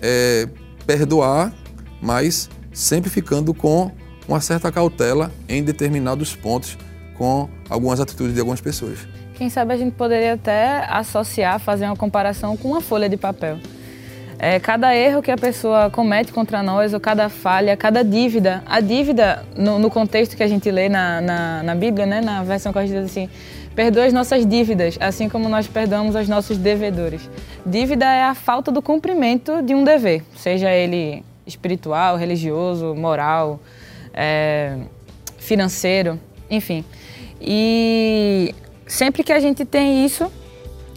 [0.00, 0.48] É,
[0.86, 1.52] perdoar,
[2.00, 3.90] mas sempre ficando com
[4.28, 6.78] uma certa cautela em determinados pontos
[7.18, 9.00] com algumas atitudes de algumas pessoas.
[9.34, 13.58] Quem sabe a gente poderia até associar, fazer uma comparação com uma folha de papel.
[14.38, 18.80] É, cada erro que a pessoa comete contra nós, ou cada falha, cada dívida, a
[18.80, 22.72] dívida, no, no contexto que a gente lê na, na, na Bíblia, né, na versão
[22.72, 23.28] que a gente diz assim,
[23.74, 27.28] perdoa as nossas dívidas, assim como nós perdoamos aos nossos devedores.
[27.66, 33.58] Dívida é a falta do cumprimento de um dever, seja ele espiritual, religioso, moral,
[34.14, 34.78] é,
[35.38, 36.84] financeiro, enfim.
[37.40, 38.54] E
[38.86, 40.30] sempre que a gente tem isso,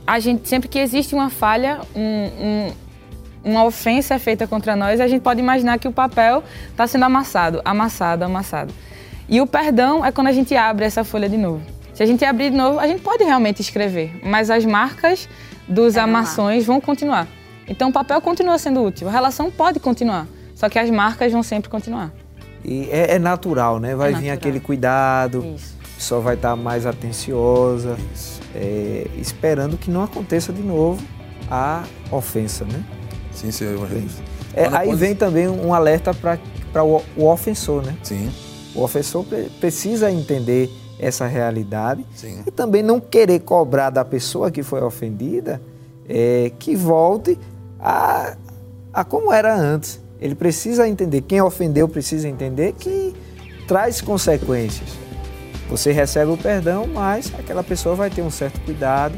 [0.06, 5.00] a gente, sempre que existe uma falha, um, um, uma ofensa é feita contra nós,
[5.00, 8.74] a gente pode imaginar que o papel está sendo amassado, amassado, amassado.
[9.30, 11.62] E o perdão é quando a gente abre essa folha de novo.
[11.94, 15.30] Se a gente abrir de novo, a gente pode realmente escrever, mas as marcas
[15.68, 17.28] dos É, amações vão continuar.
[17.68, 21.44] Então o papel continua sendo útil, a relação pode continuar, só que as marcas vão
[21.44, 22.12] sempre continuar.
[22.66, 23.96] E é, é natural, né?
[23.96, 24.34] Vai É vir natural.
[24.38, 25.78] aquele cuidado, Isso.
[26.02, 27.96] Pessoa vai estar mais atenciosa,
[28.56, 31.00] é, esperando que não aconteça de novo
[31.50, 32.84] a ofensa, né?
[33.32, 34.20] Sim, senhor evangelista.
[34.52, 37.96] É, aí quando- vem também um alerta para o, o ofensor, né?
[38.02, 38.32] Sim,
[38.74, 42.42] O ofensor pre- precisa entender essa realidade sim.
[42.48, 45.62] e também não querer cobrar da pessoa que foi ofendida
[46.10, 47.38] é, que volte
[47.80, 48.36] a,
[48.92, 50.00] a como era antes.
[50.20, 53.14] Ele precisa entender, quem ofendeu precisa entender que
[53.68, 54.90] traz consequências.
[55.72, 59.16] Você recebe o perdão, mas aquela pessoa vai ter um certo cuidado.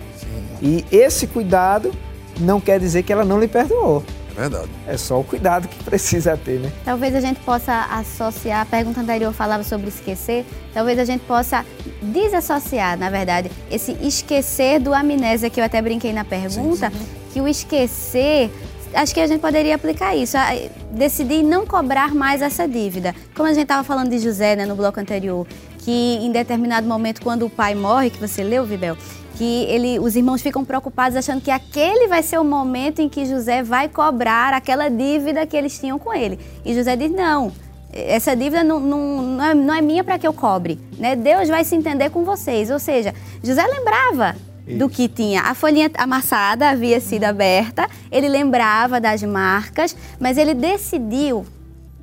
[0.62, 1.92] E esse cuidado
[2.39, 4.04] não quer dizer que ela não lhe perdoou.
[4.38, 4.70] É verdade.
[4.88, 6.72] É só o cuidado que precisa ter, né?
[6.86, 11.66] Talvez a gente possa associar, a pergunta anterior falava sobre esquecer, talvez a gente possa
[12.02, 16.92] desassociar, na verdade, esse esquecer do amnésia que eu até brinquei na pergunta,
[17.32, 18.52] que o esquecer,
[18.94, 20.50] acho que a gente poderia aplicar isso, a-
[20.92, 23.13] decidir não cobrar mais essa dívida.
[23.36, 25.46] Como a gente estava falando de José né, no bloco anterior,
[25.84, 28.98] que em determinado momento, quando o pai morre, que você leu, Vibel,
[29.36, 33.26] que ele, os irmãos ficam preocupados achando que aquele vai ser o momento em que
[33.26, 36.39] José vai cobrar aquela dívida que eles tinham com ele.
[36.63, 37.52] E José diz: não,
[37.91, 40.80] essa dívida não, não, não é, não é minha para que eu cobre.
[40.98, 41.15] Né?
[41.15, 42.69] Deus vai se entender com vocês.
[42.69, 44.36] Ou seja, José lembrava
[44.67, 45.41] do que tinha.
[45.41, 51.46] A folhinha amassada havia sido aberta, ele lembrava das marcas, mas ele decidiu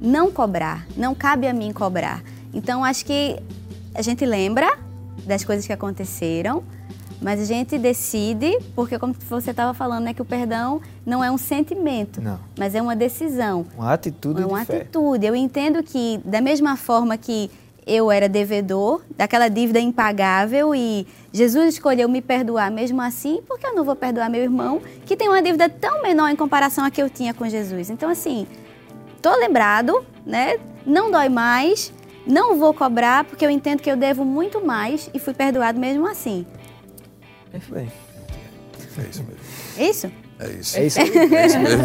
[0.00, 0.86] não cobrar.
[0.96, 2.22] Não cabe a mim cobrar.
[2.52, 3.38] Então, acho que
[3.94, 4.78] a gente lembra
[5.26, 6.62] das coisas que aconteceram,
[7.20, 11.30] mas a gente decide, porque como você estava falando, né, que o perdão não é
[11.30, 12.38] um sentimento, Não.
[12.58, 13.66] mas é uma decisão.
[13.76, 14.76] Uma atitude É uma de fé.
[14.82, 15.26] atitude.
[15.26, 17.50] Eu entendo que, da mesma forma que
[17.86, 23.74] eu era devedor, daquela dívida impagável, e Jesus escolheu me perdoar mesmo assim, porque eu
[23.74, 27.02] não vou perdoar meu irmão, que tem uma dívida tão menor em comparação à que
[27.02, 27.90] eu tinha com Jesus?
[27.90, 28.46] Então, assim,
[29.20, 30.58] tô lembrado, né?
[30.86, 31.92] Não dói mais,
[32.26, 36.06] não vou cobrar, porque eu entendo que eu devo muito mais e fui perdoado mesmo
[36.06, 36.46] assim.
[37.68, 37.90] Bem,
[38.98, 39.90] É isso mesmo.
[39.90, 40.12] Isso?
[40.38, 40.78] É isso.
[40.78, 40.98] é isso.
[41.34, 41.84] É isso mesmo.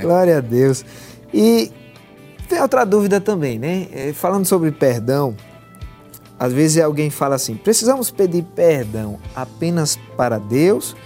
[0.00, 0.84] Glória a Deus.
[1.32, 1.70] E
[2.48, 3.88] tem outra dúvida também, né?
[3.92, 5.34] É, Falando sobre perdão,
[6.38, 10.96] às vezes alguém fala assim: precisamos pedir perdão apenas para Deus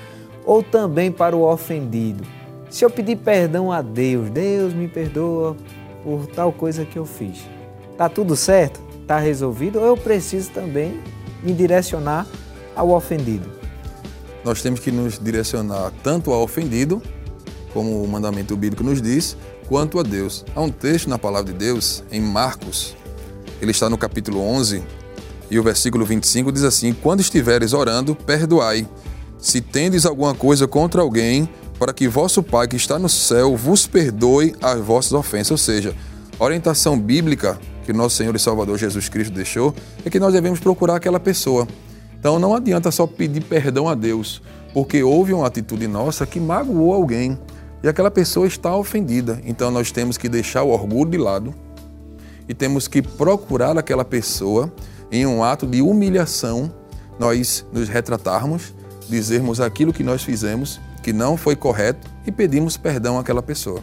[0.45, 2.25] ou também para o ofendido?
[2.71, 5.57] Se eu pedir perdão a Deus, Deus me perdoa
[6.03, 7.39] por tal coisa que eu fiz.
[7.97, 8.81] Tá tudo certo?
[9.07, 9.79] Tá resolvido?
[9.79, 11.01] Ou eu preciso também
[11.43, 12.27] me direcionar
[12.75, 13.49] ao ofendido?
[14.45, 17.03] Nós temos que nos direcionar tanto ao ofendido,
[17.73, 19.37] como o mandamento bíblico nos diz,
[19.69, 20.45] quanto a Deus.
[20.55, 22.95] Há um texto na palavra de Deus, em Marcos,
[23.61, 24.83] ele está no capítulo 11,
[25.51, 28.87] e o versículo 25 diz assim: Quando estiveres orando, perdoai,
[29.39, 33.87] se tendes alguma coisa contra alguém, para que vosso Pai que está no céu vos
[33.87, 35.51] perdoe as vossas ofensas.
[35.51, 35.95] Ou seja,
[36.39, 40.97] orientação bíblica que nosso Senhor e Salvador Jesus Cristo deixou é que nós devemos procurar
[40.97, 41.67] aquela pessoa.
[42.19, 44.43] Então não adianta só pedir perdão a Deus,
[44.75, 47.39] porque houve uma atitude nossa que magoou alguém
[47.83, 49.41] e aquela pessoa está ofendida.
[49.45, 51.55] Então nós temos que deixar o orgulho de lado
[52.49, 54.73] e temos que procurar aquela pessoa
[55.11, 56.73] em um ato de humilhação,
[57.19, 58.75] nós nos retratarmos,
[59.09, 63.81] dizermos aquilo que nós fizemos que não foi correto e pedimos perdão àquela pessoa.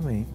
[0.00, 0.26] Amém.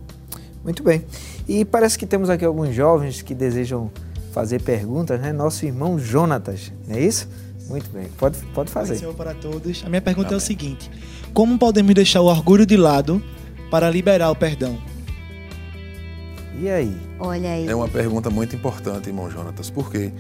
[0.64, 1.04] Muito bem.
[1.48, 3.90] E parece que temos aqui alguns jovens que desejam
[4.34, 5.32] fazer perguntas, né?
[5.32, 7.28] Nosso irmão Jonatas, não é isso?
[7.70, 8.08] Muito bem.
[8.18, 8.98] Pode, pode fazer.
[8.98, 9.84] Senhor, para todos.
[9.86, 10.90] A minha pergunta é o seguinte:
[11.34, 13.22] Como podemos deixar o orgulho de lado
[13.70, 14.78] para liberar o perdão?
[16.60, 16.96] E aí?
[17.20, 17.68] Olha aí.
[17.68, 19.70] É uma pergunta muito importante, irmão Jonatas.
[19.70, 20.12] Por quê?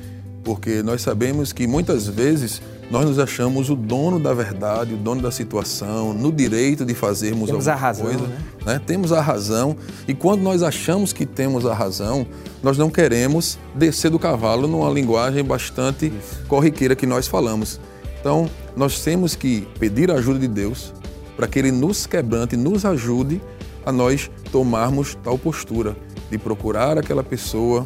[0.47, 5.21] Porque nós sabemos que muitas vezes nós nos achamos o dono da verdade, o dono
[5.21, 8.27] da situação, no direito de fazermos Temos a alguma razão, coisa.
[8.27, 8.37] né?
[8.65, 8.81] né?
[8.87, 9.75] Temos a razão.
[10.07, 12.25] E quando nós achamos que temos a razão,
[12.63, 16.13] nós não queremos descer do cavalo numa linguagem bastante
[16.47, 17.77] corriqueira que nós falamos.
[18.17, 20.93] Então, nós temos que pedir a ajuda de Deus
[21.35, 23.41] para que Ele nos quebrante, nos ajude
[23.85, 25.93] a nós tomarmos tal postura
[26.31, 27.85] de procurar aquela pessoa,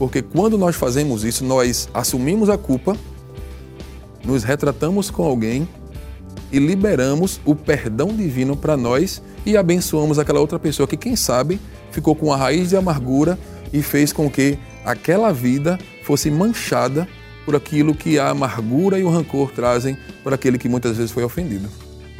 [0.00, 2.96] porque quando nós fazemos isso, nós assumimos a culpa,
[4.24, 5.68] nos retratamos com alguém
[6.50, 11.60] e liberamos o perdão divino para nós e abençoamos aquela outra pessoa que, quem sabe,
[11.90, 13.38] ficou com a raiz de amargura
[13.74, 17.06] e fez com que aquela vida fosse manchada
[17.44, 21.24] por aquilo que a amargura e o rancor trazem para aquele que muitas vezes foi
[21.24, 21.68] ofendido.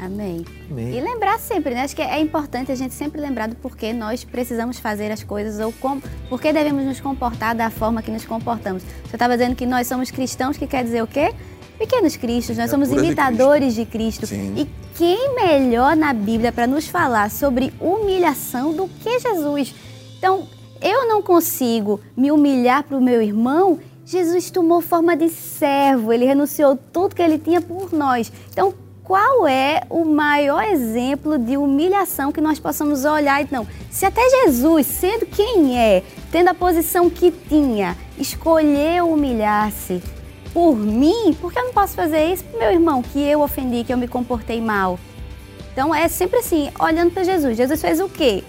[0.00, 0.46] Amém.
[0.70, 1.82] E lembrar sempre, né?
[1.82, 5.60] Acho que é importante a gente sempre lembrar do porquê nós precisamos fazer as coisas
[5.60, 8.82] ou como, por que devemos nos comportar da forma que nos comportamos.
[9.04, 11.34] Você estava dizendo que nós somos cristãos, que quer dizer o quê?
[11.78, 14.26] Pequenos cristos, nós somos Criaturas de imitadores de Cristo.
[14.26, 14.54] Sim.
[14.56, 19.74] E quem melhor na Bíblia para nos falar sobre humilhação do que Jesus?
[20.16, 20.48] Então,
[20.80, 23.78] eu não consigo me humilhar para o meu irmão.
[24.06, 28.32] Jesus tomou forma de servo, ele renunciou tudo que ele tinha por nós.
[28.50, 28.74] Então,
[29.10, 33.42] qual é o maior exemplo de humilhação que nós possamos olhar?
[33.42, 40.00] Então, se até Jesus, sendo quem é, tendo a posição que tinha, escolheu humilhar-se
[40.54, 43.82] por mim, por que eu não posso fazer isso pro meu irmão que eu ofendi,
[43.82, 44.96] que eu me comportei mal?
[45.72, 47.56] Então é sempre assim, olhando para Jesus.
[47.56, 48.44] Jesus fez o quê?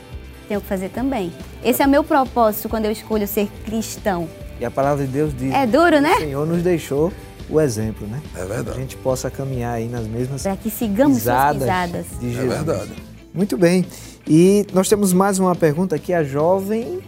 [0.48, 1.34] Tenho que fazer também.
[1.64, 4.30] Esse é o meu propósito quando eu escolho ser cristão.
[4.60, 6.18] E a palavra de Deus diz É duro, né?
[6.18, 7.12] o Senhor nos deixou
[7.52, 8.22] o exemplo, né?
[8.36, 8.72] É verdade.
[8.72, 12.06] Que a gente possa caminhar aí nas mesmas Para que sigamos suas pisadas pisadas.
[12.20, 12.48] de É Jesus.
[12.50, 12.92] verdade.
[13.34, 13.86] Muito bem.
[14.28, 17.00] E nós temos mais uma pergunta aqui, a jovem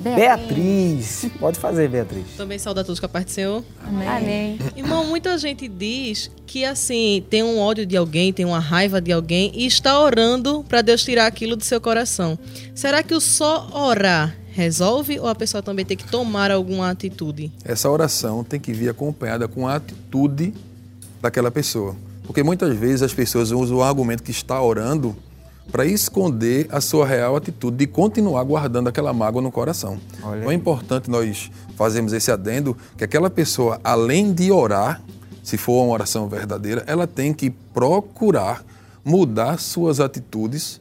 [0.00, 1.26] Beatriz.
[1.38, 2.24] Pode fazer, Beatriz.
[2.36, 3.62] Também saudar todos com a parte do Senhor.
[3.86, 4.58] Amém.
[4.74, 9.12] Irmão, muita gente diz que assim, tem um ódio de alguém, tem uma raiva de
[9.12, 12.38] alguém e está orando para Deus tirar aquilo do seu coração.
[12.74, 17.52] Será que o só orar resolve ou a pessoa também tem que tomar alguma atitude?
[17.64, 20.54] Essa oração tem que vir acompanhada com a atitude
[21.20, 21.94] daquela pessoa.
[22.24, 25.16] Porque muitas vezes as pessoas usam o argumento que está orando
[25.70, 29.98] para esconder a sua real atitude de continuar guardando aquela mágoa no coração.
[30.18, 35.02] Então é importante nós fazermos esse adendo que aquela pessoa, além de orar,
[35.42, 38.64] se for uma oração verdadeira, ela tem que procurar
[39.04, 40.80] mudar suas atitudes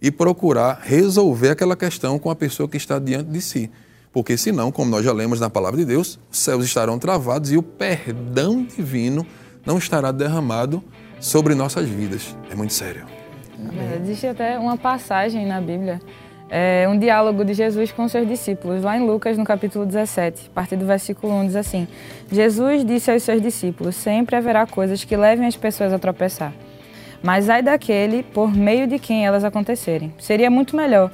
[0.00, 3.70] e procurar resolver aquela questão com a pessoa que está diante de si.
[4.12, 7.56] Porque senão, como nós já lemos na palavra de Deus, os céus estarão travados e
[7.56, 9.26] o perdão divino
[9.66, 10.82] não estará derramado
[11.20, 12.34] sobre nossas vidas.
[12.50, 13.04] É muito sério.
[13.76, 16.00] É, Existe até uma passagem na Bíblia,
[16.48, 20.54] é, um diálogo de Jesus com seus discípulos, lá em Lucas, no capítulo 17, a
[20.54, 21.86] partir do versículo 1, diz assim:
[22.30, 26.54] Jesus disse aos seus discípulos: Sempre haverá coisas que levem as pessoas a tropeçar.
[27.22, 30.12] Mas ai daquele por meio de quem elas acontecerem.
[30.18, 31.10] Seria muito melhor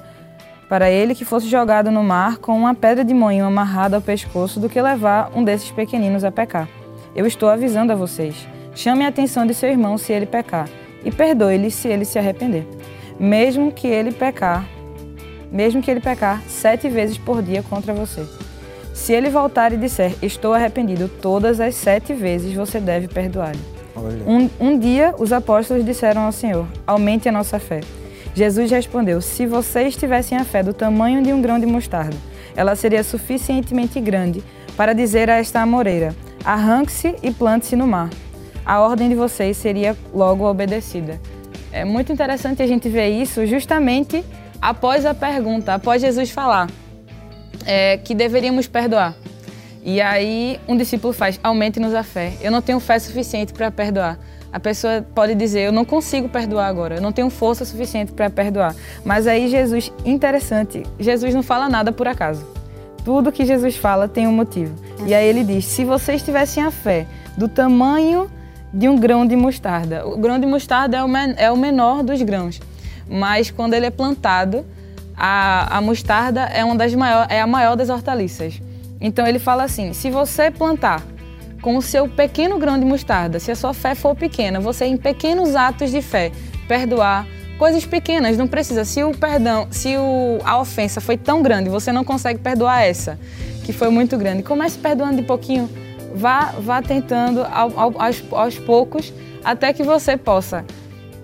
[0.68, 4.58] para ele que fosse jogado no mar com uma pedra de moinho amarrada ao pescoço
[4.58, 6.68] do que levar um desses pequeninos a pecar.
[7.14, 8.48] Eu estou avisando a vocês.
[8.74, 10.68] Chame a atenção de seu irmão se ele pecar
[11.04, 12.66] e perdoe-lhe se ele se arrepender.
[13.20, 14.66] Mesmo que ele pecar,
[15.52, 18.26] mesmo que ele pecar sete vezes por dia contra você.
[18.92, 23.73] Se ele voltar e disser, estou arrependido, todas as sete vezes você deve perdoar-lhe.
[23.96, 27.80] Um, um dia, os apóstolos disseram ao Senhor: Aumente a nossa fé.
[28.34, 32.16] Jesus respondeu: Se vocês tivessem a fé do tamanho de um grão de mostarda,
[32.56, 34.42] ela seria suficientemente grande
[34.76, 38.10] para dizer a esta amoreira: Arranque-se e plante-se no mar.
[38.66, 41.20] A ordem de vocês seria logo obedecida.
[41.70, 44.24] É muito interessante a gente ver isso justamente
[44.60, 46.68] após a pergunta, após Jesus falar
[47.66, 49.14] é, que deveríamos perdoar.
[49.84, 52.32] E aí um discípulo faz, aumente-nos a fé.
[52.40, 54.18] Eu não tenho fé suficiente para perdoar.
[54.50, 58.30] A pessoa pode dizer, eu não consigo perdoar agora, eu não tenho força suficiente para
[58.30, 58.74] perdoar.
[59.04, 62.46] Mas aí Jesus, interessante, Jesus não fala nada por acaso.
[63.04, 64.74] Tudo que Jesus fala tem um motivo.
[65.06, 68.30] E aí ele diz, se vocês tivessem a fé do tamanho
[68.72, 70.06] de um grão de mostarda.
[70.06, 72.60] O grão de mostarda é o, é menor dos grãos,
[73.08, 74.64] mas quando ele é plantado,
[75.16, 78.60] a, a mostarda é, uma das maior, é a maior das hortaliças.
[79.04, 81.02] Então ele fala assim: se você plantar
[81.60, 84.96] com o seu pequeno grão de mostarda, se a sua fé for pequena, você em
[84.96, 86.32] pequenos atos de fé,
[86.66, 87.26] perdoar
[87.58, 88.82] coisas pequenas, não precisa.
[88.82, 93.18] Se o perdão, se o, a ofensa foi tão grande, você não consegue perdoar essa,
[93.62, 95.68] que foi muito grande, comece perdoando de pouquinho,
[96.14, 99.12] vá, vá tentando ao, ao, aos, aos poucos,
[99.44, 100.64] até que você possa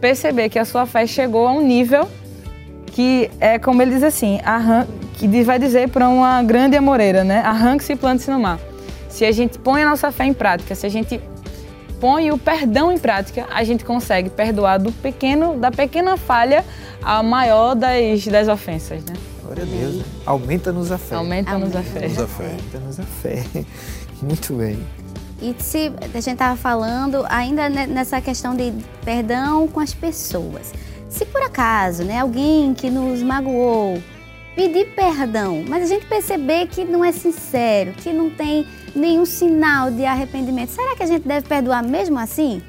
[0.02, 2.06] perceber que a sua fé chegou a um nível
[2.90, 7.40] que é como ele diz assim, arran que vai dizer para uma grande amoreira, né?
[7.40, 8.58] Arranque-se e plante-se no mar.
[9.08, 11.20] Se a gente põe a nossa fé em prática, se a gente
[12.00, 16.64] põe o perdão em prática, a gente consegue perdoar do pequeno, da pequena falha
[17.02, 19.12] à maior das, das ofensas, né?
[19.42, 19.94] Glória a Deus.
[19.96, 20.04] né?
[20.24, 21.14] Aumenta-nos a fé.
[21.16, 22.06] Aumenta-nos a fé.
[22.06, 23.44] Aumenta-nos a fé.
[24.22, 24.78] Muito bem.
[25.42, 28.72] E se a gente estava falando ainda ne- nessa questão de
[29.04, 30.72] perdão com as pessoas.
[31.10, 34.00] Se por acaso, né, alguém que nos magoou
[34.54, 39.90] pedir perdão, mas a gente perceber que não é sincero, que não tem nenhum sinal
[39.90, 42.62] de arrependimento, será que a gente deve perdoar mesmo assim?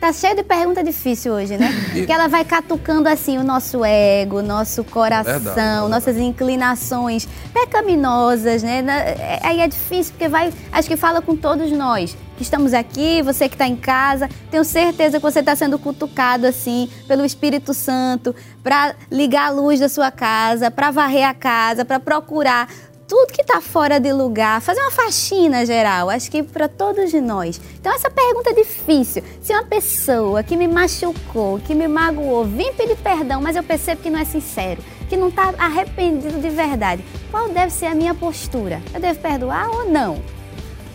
[0.00, 1.68] Tá cheio de pergunta difícil hoje, né?
[2.06, 5.90] Que ela vai catucando assim o nosso ego, o nosso coração, Verdade, verdade.
[5.90, 8.82] nossas inclinações pecaminosas, né?
[8.86, 12.16] É- Aí é difícil porque vai, acho que fala com todos nós.
[12.40, 16.46] Que estamos aqui, você que está em casa, tenho certeza que você está sendo cutucado
[16.46, 21.84] assim pelo Espírito Santo para ligar a luz da sua casa, para varrer a casa,
[21.84, 22.66] para procurar
[23.06, 27.60] tudo que está fora de lugar, fazer uma faxina geral, acho que para todos nós.
[27.78, 29.22] Então essa pergunta é difícil.
[29.42, 34.00] Se uma pessoa que me machucou, que me magoou, vem pedir perdão, mas eu percebo
[34.00, 38.14] que não é sincero, que não está arrependido de verdade, qual deve ser a minha
[38.14, 38.80] postura?
[38.94, 40.39] Eu devo perdoar ou não?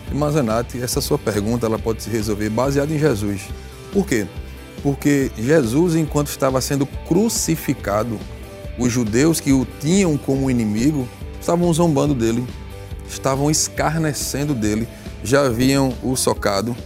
[0.08, 3.42] Irmã Zanatti, essa sua pergunta ela pode se resolver baseada em Jesus.
[3.92, 4.26] Por quê?
[4.82, 8.18] Porque Jesus, enquanto estava sendo crucificado,
[8.78, 11.08] os judeus que o tinham como inimigo
[11.40, 12.46] estavam zombando dele,
[13.08, 14.86] estavam escarnecendo dele,
[15.24, 16.76] já haviam o socado,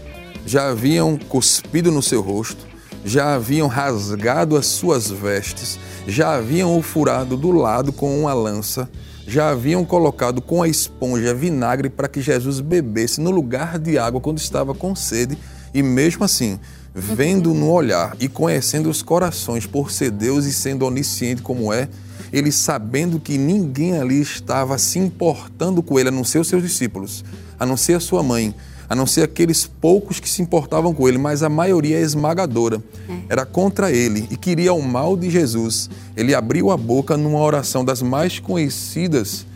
[0.47, 2.67] já haviam cuspido no seu rosto,
[3.05, 8.89] já haviam rasgado as suas vestes, já haviam o furado do lado com uma lança,
[9.31, 14.21] já haviam colocado com a esponja vinagre para que Jesus bebesse no lugar de água
[14.21, 15.39] quando estava com sede,
[15.73, 16.59] e mesmo assim,
[16.93, 21.89] vendo no olhar e conhecendo os corações por ser Deus e sendo onisciente como é,
[22.33, 26.65] ele sabendo que ninguém ali estava se importando com ele, a não ser os seus
[26.65, 27.25] discípulos,
[27.57, 28.53] a não ser a sua mãe,
[28.91, 32.83] a não ser aqueles poucos que se importavam com ele, mas a maioria é esmagadora.
[33.29, 35.89] Era contra ele e queria o mal de Jesus.
[36.17, 39.47] Ele abriu a boca numa oração das mais conhecidas,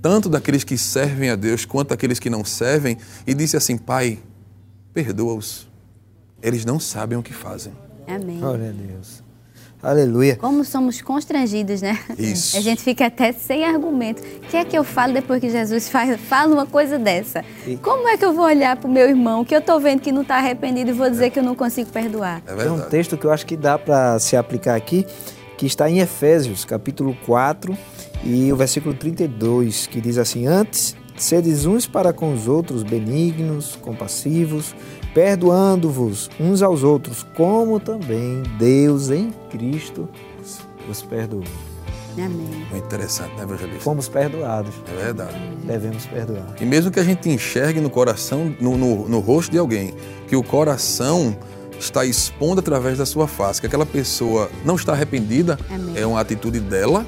[0.00, 4.20] tanto daqueles que servem a Deus quanto daqueles que não servem, e disse assim: Pai,
[4.94, 5.68] perdoa-os.
[6.42, 7.74] Eles não sabem o que fazem.
[8.06, 8.40] Amém.
[8.40, 9.27] Glória a Deus.
[9.82, 10.36] Aleluia.
[10.36, 11.98] Como somos constrangidos, né?
[12.18, 12.56] Isso.
[12.56, 14.20] A gente fica até sem argumento.
[14.22, 17.44] O que é que eu falo depois que Jesus faz, fala uma coisa dessa?
[17.66, 20.10] E- Como é que eu vou olhar pro meu irmão que eu tô vendo que
[20.10, 22.42] não tá arrependido e vou dizer que eu não consigo perdoar?
[22.46, 25.06] É Tem um texto que eu acho que dá para se aplicar aqui,
[25.56, 27.76] que está em Efésios, capítulo 4,
[28.24, 33.76] e o versículo 32, que diz assim: Antes, sedes uns para com os outros benignos,
[33.76, 34.74] compassivos,
[35.14, 40.08] perdoando-vos uns aos outros, como também Deus em Cristo
[40.88, 41.44] os perdoou.
[42.16, 42.66] Amém.
[42.70, 43.80] Muito interessante, né, evangelista?
[43.80, 45.36] Fomos perdoados, É verdade.
[45.64, 46.56] devemos perdoar.
[46.60, 49.94] E mesmo que a gente enxergue no coração, no, no, no rosto de alguém,
[50.26, 51.36] que o coração
[51.78, 55.92] está expondo através da sua face, que aquela pessoa não está arrependida, Amém.
[55.96, 57.06] é uma atitude dela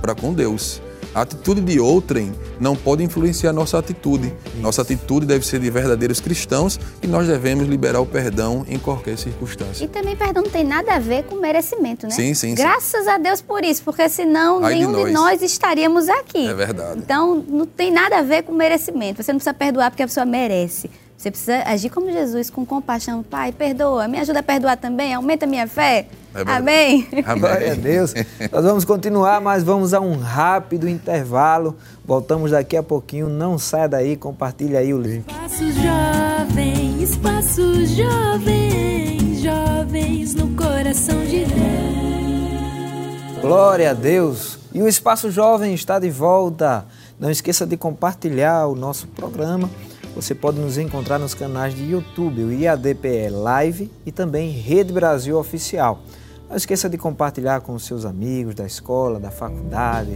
[0.00, 0.80] para com Deus.
[1.14, 4.32] A atitude de outrem não pode influenciar nossa atitude.
[4.60, 9.18] Nossa atitude deve ser de verdadeiros cristãos e nós devemos liberar o perdão em qualquer
[9.18, 9.84] circunstância.
[9.84, 12.12] E também perdão não tem nada a ver com merecimento, né?
[12.12, 12.54] Sim, sim, sim.
[12.54, 15.12] Graças a Deus por isso, porque senão Ai de nenhum de nós.
[15.12, 16.48] nós estaríamos aqui.
[16.48, 17.00] É verdade.
[17.00, 19.22] Então não tem nada a ver com merecimento.
[19.22, 20.90] Você não precisa perdoar porque a pessoa merece.
[21.22, 23.22] Você precisa agir como Jesus, com compaixão.
[23.22, 26.08] Pai, perdoa, me ajuda a perdoar também, aumenta a minha fé.
[26.34, 26.58] É verdade.
[26.58, 27.06] Amém.
[27.38, 27.80] Glória a Amém.
[27.80, 28.12] Deus.
[28.50, 31.76] Nós vamos continuar, mas vamos a um rápido intervalo.
[32.04, 33.28] Voltamos daqui a pouquinho.
[33.28, 35.24] Não saia daí, compartilha aí o link.
[35.30, 43.40] Espaço jovem, espaço jovem, jovens no coração de Deus.
[43.40, 44.58] Glória a Deus.
[44.74, 46.84] E o Espaço Jovem está de volta.
[47.16, 49.70] Não esqueça de compartilhar o nosso programa.
[50.14, 55.38] Você pode nos encontrar nos canais de YouTube, o IADPE Live e também Rede Brasil
[55.38, 56.02] Oficial.
[56.50, 60.10] Não esqueça de compartilhar com os seus amigos da escola, da faculdade,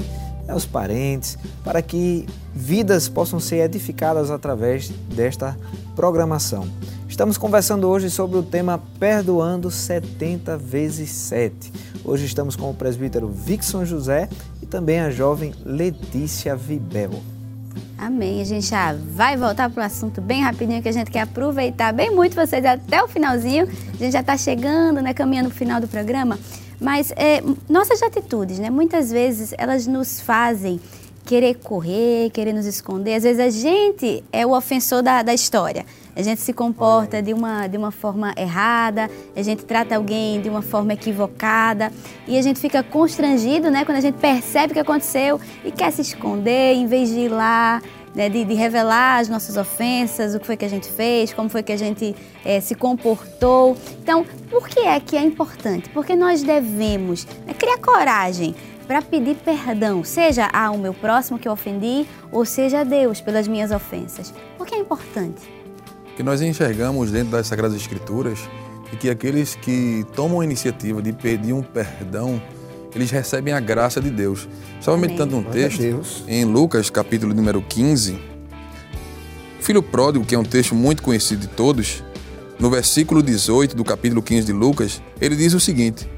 [0.46, 5.56] né, os parentes, para que vidas possam ser edificadas através desta
[5.94, 6.68] programação.
[7.08, 11.72] Estamos conversando hoje sobre o tema Perdoando 70 vezes 7.
[12.04, 14.28] Hoje estamos com o presbítero Vixon José
[14.60, 17.35] e também a jovem Letícia Vibel.
[17.98, 18.40] Amém.
[18.40, 21.92] A gente já vai voltar para o assunto bem rapidinho, que a gente quer aproveitar
[21.92, 23.66] bem muito vocês até o finalzinho.
[23.66, 26.38] A gente já está chegando, né, caminhando para o final do programa.
[26.80, 30.78] Mas é, nossas atitudes, né, muitas vezes elas nos fazem
[31.26, 33.14] querer correr, querer nos esconder.
[33.14, 35.84] Às vezes a gente é o ofensor da, da história.
[36.14, 40.48] A gente se comporta de uma, de uma forma errada, a gente trata alguém de
[40.48, 41.92] uma forma equivocada
[42.26, 45.90] e a gente fica constrangido né, quando a gente percebe o que aconteceu e quer
[45.90, 47.82] se esconder em vez de ir lá,
[48.14, 51.50] né, de, de revelar as nossas ofensas, o que foi que a gente fez, como
[51.50, 53.76] foi que a gente eh, se comportou.
[54.02, 55.90] Então, por que é que é importante?
[55.90, 58.54] Porque nós devemos né, criar coragem
[58.86, 63.48] para pedir perdão, seja ao meu próximo que eu ofendi, ou seja a Deus pelas
[63.48, 64.32] minhas ofensas.
[64.56, 65.56] Por que é importante?
[66.16, 68.38] que nós enxergamos dentro das Sagradas Escrituras
[68.92, 72.42] e que aqueles que tomam a iniciativa de pedir um perdão,
[72.94, 74.48] eles recebem a graça de Deus.
[74.80, 76.24] Estava meditando um texto Deus.
[76.26, 78.18] em Lucas, capítulo número 15.
[79.60, 82.02] O filho pródigo, que é um texto muito conhecido de todos,
[82.58, 86.08] no versículo 18 do capítulo 15 de Lucas, ele diz o seguinte: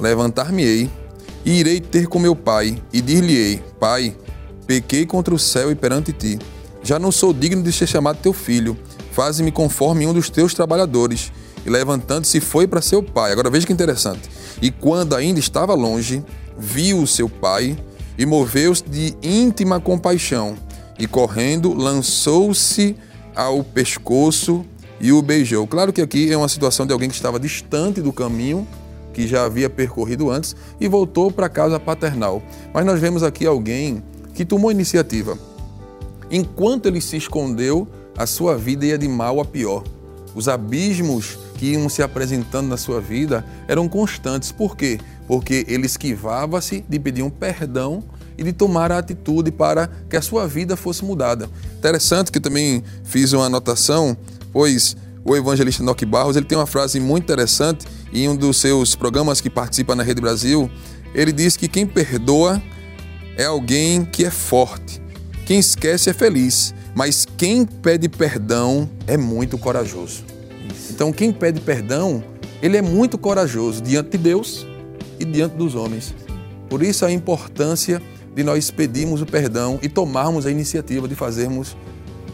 [0.00, 0.88] Levantar-me-ei
[1.48, 4.14] e irei ter com meu pai e dir-lhe-ei: Pai,
[4.66, 6.38] pequei contra o céu e perante ti.
[6.82, 8.76] Já não sou digno de ser chamado teu filho.
[9.12, 11.32] Faze-me conforme um dos teus trabalhadores.
[11.64, 13.32] E levantando-se foi para seu pai.
[13.32, 14.28] Agora veja que interessante.
[14.60, 16.22] E quando ainda estava longe,
[16.58, 17.78] viu o seu pai
[18.18, 20.54] e moveu-se de íntima compaixão.
[20.98, 22.94] E correndo, lançou-se
[23.34, 24.66] ao pescoço
[25.00, 25.66] e o beijou.
[25.66, 28.68] Claro que aqui é uma situação de alguém que estava distante do caminho
[29.18, 32.40] que já havia percorrido antes e voltou para a casa paternal.
[32.72, 34.00] Mas nós vemos aqui alguém
[34.32, 35.36] que tomou iniciativa.
[36.30, 39.82] Enquanto ele se escondeu, a sua vida ia de mal a pior.
[40.36, 44.52] Os abismos que iam se apresentando na sua vida eram constantes.
[44.52, 45.00] Por quê?
[45.26, 48.04] Porque ele esquivava-se de pedir um perdão
[48.36, 51.50] e de tomar a atitude para que a sua vida fosse mudada.
[51.76, 54.16] Interessante que também fiz uma anotação,
[54.52, 58.94] pois o evangelista Noque Barros ele tem uma frase muito interessante em um dos seus
[58.94, 60.70] programas que participa na Rede Brasil.
[61.14, 62.62] Ele diz que quem perdoa
[63.36, 65.00] é alguém que é forte.
[65.46, 70.24] Quem esquece é feliz, mas quem pede perdão é muito corajoso.
[70.90, 72.22] Então, quem pede perdão,
[72.60, 74.66] ele é muito corajoso diante de Deus
[75.18, 76.14] e diante dos homens.
[76.68, 78.02] Por isso a importância
[78.34, 81.76] de nós pedirmos o perdão e tomarmos a iniciativa de fazermos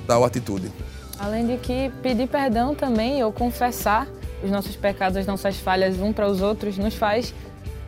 [0.07, 0.71] tal atitude.
[1.19, 4.09] Além de que pedir perdão também ou confessar
[4.45, 7.35] os nossos pecados, as nossas falhas um para os outros, nos faz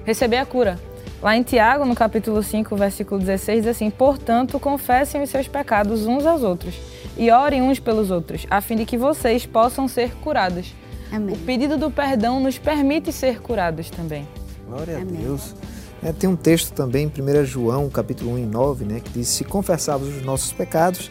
[0.05, 0.79] receber a cura.
[1.23, 6.07] Lá em Tiago, no capítulo 5, versículo 16, diz assim: Portanto, confessem os seus pecados
[6.07, 6.75] uns aos outros
[7.17, 10.75] e orem uns pelos outros, a fim de que vocês possam ser curados.
[11.11, 11.35] Amém.
[11.35, 14.27] O pedido do perdão nos permite ser curados também.
[14.69, 15.19] Glória Amém.
[15.19, 15.55] a Deus.
[16.03, 19.29] É, tem um texto também em 1 João, capítulo 1 e 9, né, que diz:
[19.29, 21.11] Se confessarmos os nossos pecados,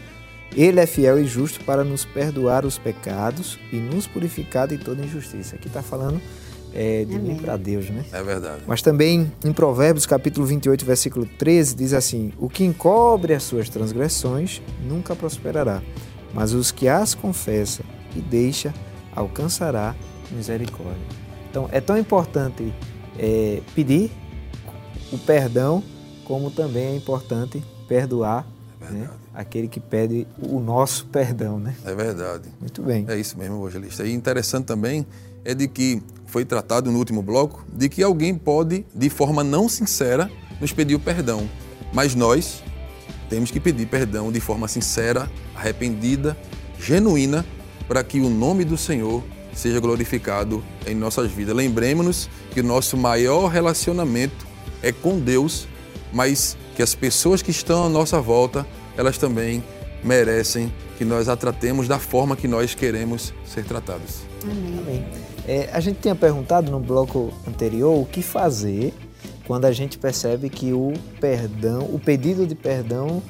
[0.56, 5.04] Ele é fiel e justo para nos perdoar os pecados e nos purificar de toda
[5.04, 5.58] injustiça.
[5.58, 6.22] Aqui está falando
[6.74, 7.38] é, de mim Amém.
[7.38, 8.06] para Deus, né?
[8.12, 8.62] É verdade.
[8.66, 13.70] Mas também em Provérbios, capítulo 28, versículo 13, diz assim: O que encobre as suas
[13.70, 15.82] transgressões nunca prosperará,
[16.34, 17.84] mas os que as confessa
[18.16, 18.74] e deixa
[19.14, 19.94] alcançará
[20.32, 21.04] misericórdia.
[21.50, 22.74] Então é tão importante
[23.18, 24.12] é, pedir
[25.12, 25.84] o perdão,
[26.26, 28.46] como também é importante perdoar
[28.92, 31.76] né, aquele que pede o nosso perdão, né?
[31.86, 32.50] É verdade.
[32.60, 33.06] Muito bem.
[33.08, 34.06] É isso mesmo, evangelista.
[34.06, 35.06] E interessante também
[35.44, 39.70] é de que foi tratado no último bloco de que alguém pode, de forma não
[39.70, 41.48] sincera, nos pedir o perdão.
[41.94, 42.64] Mas nós
[43.30, 46.38] temos que pedir perdão de forma sincera, arrependida,
[46.80, 47.46] genuína,
[47.88, 49.24] para que o nome do Senhor
[49.54, 51.56] seja glorificado em nossas vidas.
[51.56, 54.46] Lembremos-nos que o nosso maior relacionamento
[54.82, 55.68] é com Deus,
[56.12, 58.68] mas que as pessoas que estão à nossa volta,
[58.98, 59.64] elas também
[60.04, 64.22] merecem que nós a tratemos da forma que nós queremos ser tratados.
[64.44, 65.06] Amém.
[65.48, 68.94] É, a gente tinha perguntado no bloco anterior o que fazer
[69.46, 73.22] quando a gente percebe que o perdão, o pedido de perdão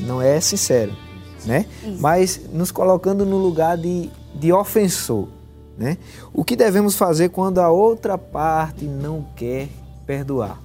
[0.00, 0.96] não é sincero,
[1.44, 1.66] né?
[1.98, 5.28] Mas nos colocando no lugar de, de ofensor,
[5.76, 5.98] né?
[6.32, 9.68] O que devemos fazer quando a outra parte não quer
[10.06, 10.60] perdoar?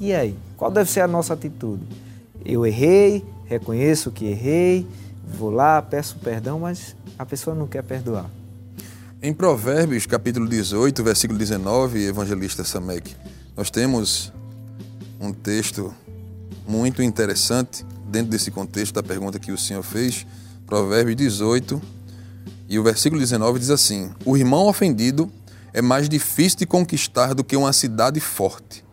[0.00, 0.36] E aí?
[0.56, 1.82] Qual deve ser a nossa atitude?
[2.44, 4.86] Eu errei, reconheço que errei,
[5.26, 8.30] vou lá, peço perdão, mas a pessoa não quer perdoar.
[9.22, 13.16] Em Provérbios, capítulo 18, versículo 19, evangelista Samek,
[13.56, 14.32] nós temos
[15.18, 15.92] um texto
[16.68, 20.26] muito interessante dentro desse contexto da pergunta que o senhor fez.
[20.66, 21.80] Provérbios 18
[22.68, 25.30] e o versículo 19 diz assim: O irmão ofendido
[25.72, 28.84] é mais difícil de conquistar do que uma cidade forte.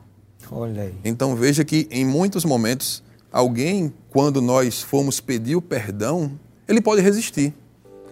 [0.51, 0.93] Olha aí.
[1.03, 7.01] Então veja que em muitos momentos, alguém, quando nós formos pedir o perdão, ele pode
[7.01, 7.53] resistir.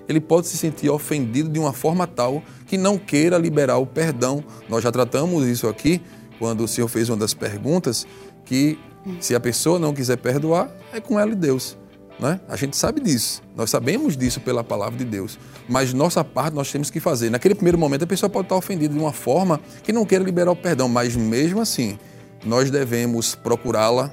[0.09, 4.43] Ele pode se sentir ofendido de uma forma tal que não queira liberar o perdão.
[4.67, 6.01] Nós já tratamos isso aqui
[6.39, 8.05] quando o senhor fez uma das perguntas
[8.43, 8.77] que
[9.19, 11.77] se a pessoa não quiser perdoar, é com ela e Deus.
[12.19, 12.39] Né?
[12.47, 16.71] A gente sabe disso, nós sabemos disso pela palavra de Deus, mas nossa parte nós
[16.71, 17.31] temos que fazer.
[17.31, 20.51] Naquele primeiro momento, a pessoa pode estar ofendida de uma forma que não queira liberar
[20.51, 21.97] o perdão, mas mesmo assim,
[22.45, 24.11] nós devemos procurá-la,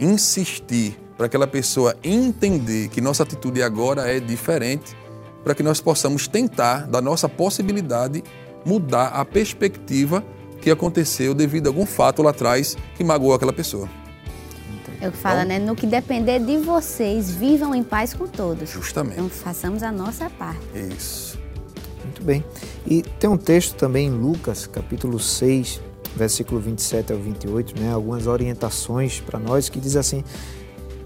[0.00, 4.96] insistir para aquela pessoa entender que nossa atitude agora é diferente,
[5.44, 8.24] para que nós possamos tentar, da nossa possibilidade,
[8.64, 10.24] mudar a perspectiva
[10.60, 13.88] que aconteceu devido a algum fato lá atrás que magoou aquela pessoa.
[15.00, 15.58] É o que fala, né?
[15.58, 18.68] No que depender de vocês, vivam em paz com todos.
[18.68, 19.14] Justamente.
[19.14, 20.60] Então façamos a nossa parte.
[20.74, 21.38] Isso.
[22.04, 22.44] Muito bem.
[22.86, 25.80] E tem um texto também em Lucas, capítulo 6,
[26.16, 27.92] versículo 27 ao 28, né?
[27.92, 30.24] Algumas orientações para nós que diz assim: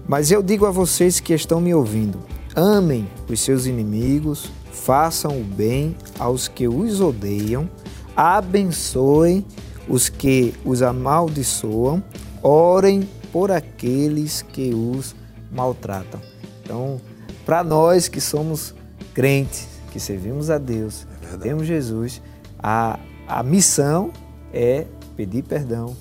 [0.07, 2.19] Mas eu digo a vocês que estão me ouvindo:
[2.55, 7.69] amem os seus inimigos, façam o bem aos que os odeiam,
[8.15, 9.45] abençoem
[9.87, 12.03] os que os amaldiçoam,
[12.41, 15.15] orem por aqueles que os
[15.51, 16.21] maltratam.
[16.63, 16.99] Então,
[17.45, 18.73] para nós que somos
[19.13, 22.21] crentes que servimos a Deus, É temos Jesus,
[22.59, 24.11] a, a missão
[24.53, 24.85] é
[25.15, 25.95] pedir perdão,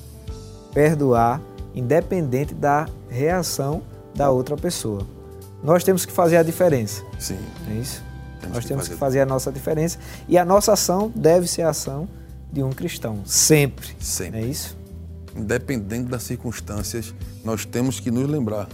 [0.72, 1.40] perdoar,
[1.74, 3.82] independente da reação
[4.14, 5.06] da outra pessoa.
[5.62, 7.38] Nós temos que fazer a diferença, Sim.
[7.70, 8.02] é isso?
[8.40, 8.94] Temos Nós que temos fazer.
[8.94, 9.98] que fazer a nossa diferença
[10.28, 12.06] e a nossa ação deve ser a ação
[12.52, 13.88] de um cristão, sempre.
[13.98, 14.40] Sempre.
[14.40, 14.76] É isso?
[15.34, 18.68] Independente das circunstâncias, nós temos que nos lembrar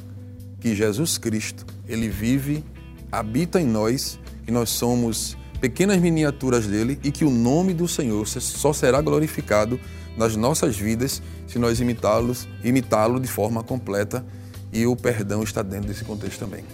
[0.58, 2.64] que Jesus Cristo, ele vive,
[3.10, 8.26] habita em nós, que nós somos pequenas miniaturas dele e que o nome do Senhor
[8.26, 9.78] só será glorificado
[10.16, 14.24] nas nossas vidas se nós imitá-los, imitá-lo de forma completa
[14.72, 16.64] e o perdão está dentro desse contexto também.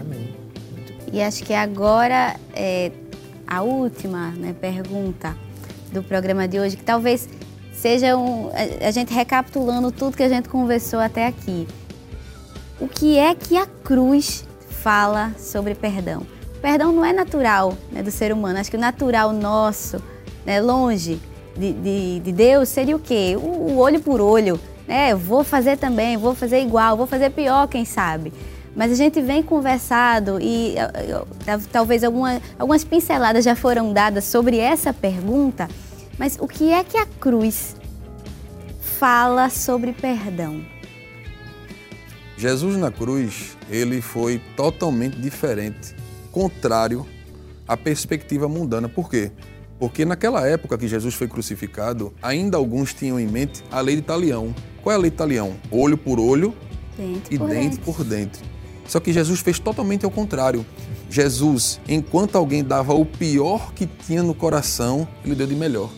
[0.00, 0.34] Amém.
[1.12, 2.90] E acho que agora é
[3.46, 5.36] a última né, pergunta
[5.92, 7.28] do programa de hoje, que talvez
[7.72, 11.66] seja um, a, a gente recapitulando tudo que a gente conversou até aqui.
[12.80, 14.44] O que é que a cruz
[14.82, 16.37] fala sobre perdão?
[16.60, 18.58] Perdão não é natural né, do ser humano.
[18.58, 20.02] Acho que o natural nosso,
[20.44, 21.20] né, longe
[21.56, 23.34] de, de, de Deus, seria o quê?
[23.36, 24.58] O, o olho por olho.
[24.86, 25.14] Né?
[25.14, 28.32] Vou fazer também, vou fazer igual, vou fazer pior, quem sabe.
[28.74, 30.74] Mas a gente vem conversado e
[31.08, 35.68] eu- tal- talvez alguma, algumas pinceladas já foram dadas sobre essa pergunta,
[36.18, 37.74] mas o que é que a cruz
[38.80, 40.60] fala sobre perdão?
[42.36, 45.94] Jesus na cruz, ele foi totalmente diferente,
[46.38, 47.04] contrário
[47.66, 48.88] à perspectiva mundana.
[48.88, 49.32] Por quê?
[49.76, 54.02] Porque naquela época que Jesus foi crucificado, ainda alguns tinham em mente a lei de
[54.02, 54.54] talião.
[54.80, 55.56] Qual é a lei de talião?
[55.68, 56.54] Olho por olho
[56.96, 57.78] Dente e por dente dente.
[57.80, 58.40] por dente.
[58.86, 60.64] Só que Jesus fez totalmente ao contrário.
[61.10, 65.90] Jesus, enquanto alguém dava o pior que tinha no coração, ele deu de melhor.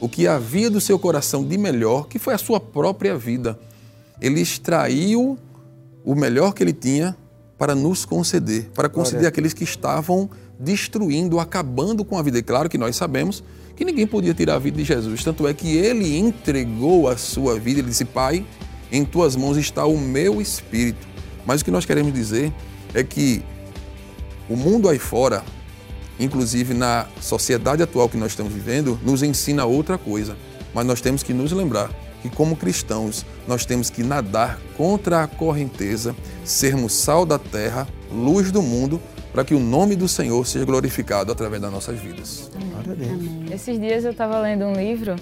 [0.00, 3.56] O que havia do seu coração de melhor, que foi a sua própria vida.
[4.20, 5.38] Ele extraiu
[6.04, 7.16] o melhor que ele tinha
[7.58, 10.28] para nos conceder, para conceder aqueles que estavam
[10.58, 12.38] destruindo, acabando com a vida.
[12.38, 13.42] E claro que nós sabemos
[13.74, 15.22] que ninguém podia tirar a vida de Jesus.
[15.24, 17.80] Tanto é que ele entregou a sua vida.
[17.80, 18.44] Ele disse: Pai,
[18.90, 21.06] em tuas mãos está o meu espírito.
[21.46, 22.52] Mas o que nós queremos dizer
[22.94, 23.42] é que
[24.48, 25.44] o mundo aí fora,
[26.18, 30.36] inclusive na sociedade atual que nós estamos vivendo, nos ensina outra coisa.
[30.74, 31.90] Mas nós temos que nos lembrar
[32.28, 36.14] que, como cristãos, nós temos que nadar contra a correnteza,
[36.44, 39.00] sermos sal da terra, luz do mundo,
[39.32, 42.50] para que o nome do Senhor seja glorificado através das nossas vidas.
[42.70, 43.50] Glória a Deus.
[43.52, 45.16] Esses dias eu estava lendo um livro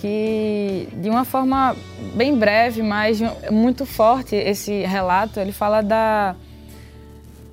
[0.00, 1.76] que, de uma forma
[2.14, 3.20] bem breve, mas
[3.50, 6.34] muito forte, esse relato, ele fala da,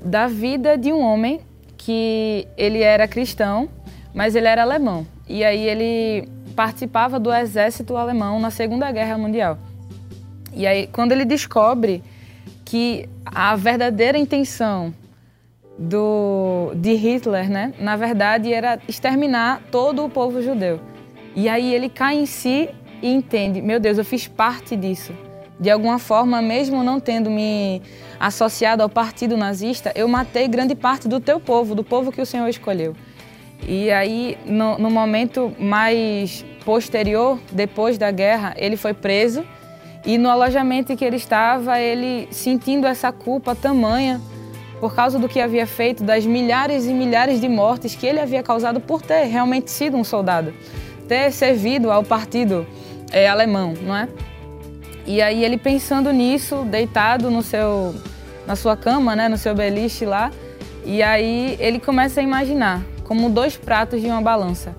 [0.02, 1.42] da vida de um homem
[1.78, 3.70] que ele era cristão,
[4.14, 5.06] mas ele era alemão.
[5.28, 9.60] E aí ele participava do exército alemão na Segunda Guerra Mundial.
[10.52, 12.04] E aí, quando ele descobre
[12.66, 14.92] que a verdadeira intenção
[15.78, 20.80] do, de Hitler, né, na verdade, era exterminar todo o povo judeu.
[21.36, 22.68] E aí ele cai em si
[23.04, 25.14] e entende: meu Deus, eu fiz parte disso.
[25.60, 27.84] De alguma forma, mesmo não tendo me
[28.20, 32.26] associado ao partido nazista, eu matei grande parte do teu povo, do povo que o
[32.26, 32.96] Senhor escolheu.
[33.66, 39.44] E aí, no, no momento mais posterior, depois da guerra, ele foi preso
[40.06, 44.22] e no alojamento que ele estava, ele sentindo essa culpa tamanha
[44.80, 48.44] por causa do que havia feito, das milhares e milhares de mortes que ele havia
[48.44, 50.54] causado por ter realmente sido um soldado,
[51.08, 52.66] ter servido ao partido
[53.12, 54.08] eh, alemão, não é?
[55.06, 57.96] E aí ele pensando nisso, deitado no seu,
[58.46, 60.32] na sua cama, né, no seu beliche lá,
[60.86, 64.76] e aí ele começa a imaginar como dois pratos de uma balança.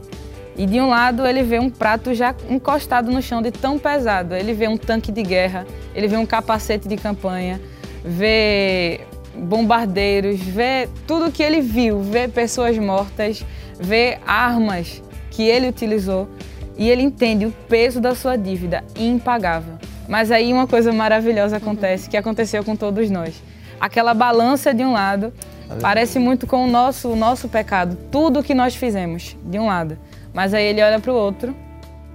[0.56, 4.34] E de um lado ele vê um prato já encostado no chão de tão pesado.
[4.34, 7.60] Ele vê um tanque de guerra, ele vê um capacete de campanha,
[8.04, 9.00] vê
[9.34, 13.44] bombardeiros, vê tudo que ele viu, vê pessoas mortas,
[13.78, 16.28] vê armas que ele utilizou
[16.76, 19.74] e ele entende o peso da sua dívida impagável.
[20.08, 23.40] Mas aí uma coisa maravilhosa acontece, que aconteceu com todos nós.
[23.80, 25.32] Aquela balança de um lado
[25.80, 29.98] parece muito com o nosso, o nosso pecado, tudo que nós fizemos de um lado.
[30.32, 31.54] Mas aí ele olha para o outro,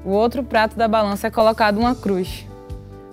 [0.03, 2.45] o outro prato da balança é colocado uma cruz.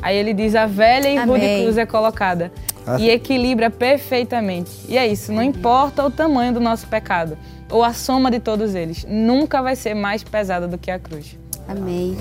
[0.03, 2.53] Aí ele diz: a velha e rude cruz é colocada.
[2.98, 4.70] E equilibra perfeitamente.
[4.88, 7.36] E é isso, não importa o tamanho do nosso pecado,
[7.70, 11.38] ou a soma de todos eles, nunca vai ser mais pesada do que a cruz.
[11.68, 12.16] Amém.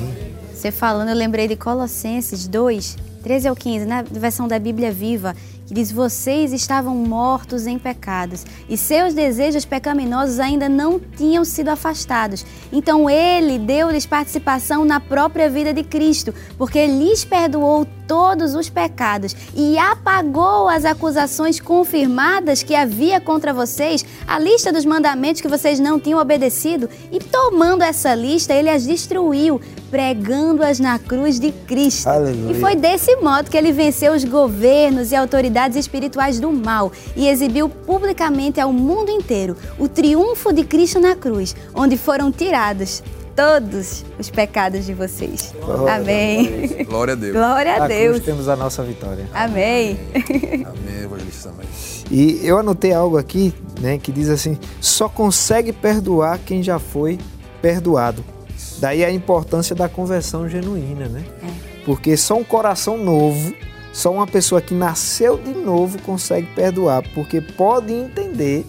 [0.54, 5.36] Você falando, eu lembrei de Colossenses 2, 13 ao 15, na versão da Bíblia Viva,
[5.70, 11.70] que diz: Vocês estavam mortos em pecados e seus desejos pecaminosos ainda não tinham sido
[11.70, 12.44] afastados.
[12.74, 19.36] Então ele deu-lhes participação na própria vida de Cristo, porque lhes perdoou todos os pecados
[19.56, 25.80] e apagou as acusações confirmadas que havia contra vocês, a lista dos mandamentos que vocês
[25.80, 32.08] não tinham obedecido, e tomando essa lista, ele as destruiu, pregando-as na cruz de Cristo.
[32.08, 32.52] Aleluia.
[32.52, 37.28] E foi desse modo que ele venceu os governos e autoridades espirituais do mal e
[37.28, 43.04] exibiu publicamente ao mundo inteiro o triunfo de Cristo na cruz, onde foram tirados
[43.40, 45.56] todos os pecados de vocês.
[45.64, 46.84] Glória Amém.
[46.84, 47.34] Glória a Deus.
[47.34, 48.16] Glória a Deus.
[48.16, 49.30] cruz temos a nossa vitória.
[49.34, 49.98] Amém.
[50.68, 51.54] Amém, evangelista.
[52.12, 57.18] E eu anotei algo aqui, né, que diz assim: só consegue perdoar quem já foi
[57.62, 58.26] perdoado.
[58.80, 61.24] Daí a importância da conversão genuína, né?
[61.86, 63.54] Porque só um coração novo,
[63.94, 68.66] só uma pessoa que nasceu de novo consegue perdoar, porque pode entender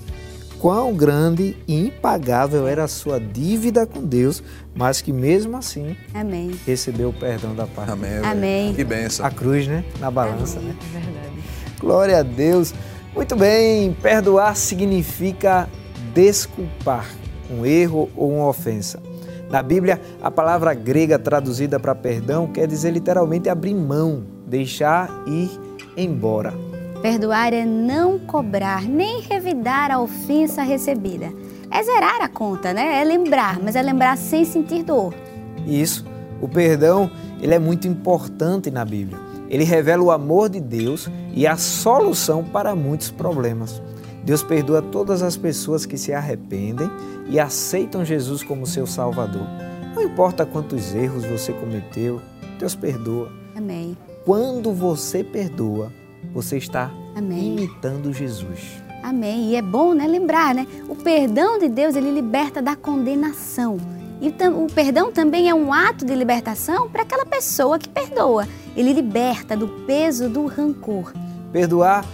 [0.61, 4.43] quão grande e impagável era a sua dívida com Deus,
[4.75, 6.51] mas que mesmo assim Amém.
[6.67, 7.93] recebeu o perdão da parte.
[7.93, 8.19] Amém.
[8.23, 8.75] Amém.
[8.75, 9.25] Que benção.
[9.25, 9.83] A cruz, né?
[9.99, 10.77] Na balança, né?
[10.79, 11.35] É verdade.
[11.81, 12.75] Glória a Deus.
[13.15, 15.69] Muito bem, perdoar significa
[16.15, 17.07] desculpar
[17.51, 19.03] um erro ou uma ofensa.
[19.51, 25.51] Na Bíblia, a palavra grega traduzida para perdão quer dizer literalmente abrir mão, deixar ir
[25.97, 26.70] embora.
[27.03, 31.33] Perdoar é não cobrar nem revidar a ofensa recebida.
[31.71, 33.01] É zerar a conta, né?
[33.01, 35.15] É lembrar, mas é lembrar sem sentir dor.
[35.67, 36.05] Isso,
[36.43, 39.19] o perdão, ele é muito importante na Bíblia.
[39.49, 43.81] Ele revela o amor de Deus e a solução para muitos problemas.
[44.23, 46.91] Deus perdoa todas as pessoas que se arrependem
[47.31, 49.47] e aceitam Jesus como seu Salvador.
[49.95, 52.21] Não importa quantos erros você cometeu,
[52.59, 53.33] Deus perdoa.
[53.57, 53.97] Amém.
[54.25, 55.91] Quando você perdoa,
[56.33, 57.57] você está Amém.
[57.57, 58.83] imitando Jesus.
[59.03, 59.51] Amém.
[59.51, 60.67] E é bom, né, lembrar, né?
[60.89, 63.79] O perdão de Deus, ele liberta da condenação.
[64.21, 68.47] E o perdão também é um ato de libertação para aquela pessoa que perdoa.
[68.77, 71.13] Ele liberta do peso do rancor.
[71.51, 72.05] Perdoar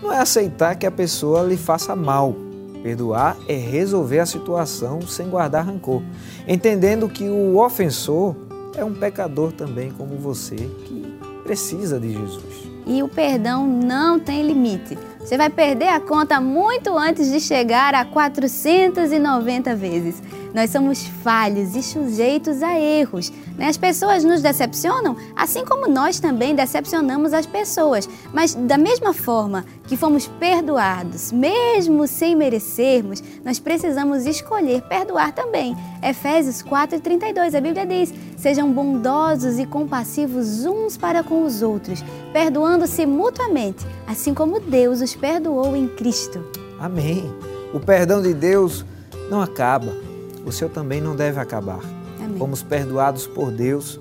[0.00, 2.36] não é aceitar que a pessoa lhe faça mal.
[2.82, 6.02] Perdoar é resolver a situação sem guardar rancor,
[6.46, 8.36] entendendo que o ofensor
[8.76, 12.65] é um pecador também como você, que precisa de Jesus.
[12.86, 14.96] E o perdão não tem limite.
[15.18, 20.22] Você vai perder a conta muito antes de chegar a 490 vezes.
[20.54, 23.32] Nós somos falhos e sujeitos a erros.
[23.56, 23.66] né?
[23.68, 28.08] As pessoas nos decepcionam, assim como nós também decepcionamos as pessoas.
[28.32, 35.76] Mas da mesma forma que fomos perdoados, mesmo sem merecermos, nós precisamos escolher perdoar também.
[36.02, 43.06] Efésios 4:32, a Bíblia diz: "Sejam bondosos e compassivos uns para com os outros, perdoando-se
[43.06, 46.44] mutuamente, assim como Deus os perdoou em Cristo."
[46.78, 47.24] Amém.
[47.72, 48.84] O perdão de Deus
[49.30, 50.05] não acaba.
[50.46, 51.80] O seu também não deve acabar.
[52.18, 52.38] Amém.
[52.38, 54.00] Fomos perdoados por Deus.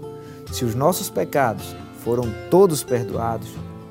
[0.51, 3.49] Se os nossos pecados foram todos perdoados,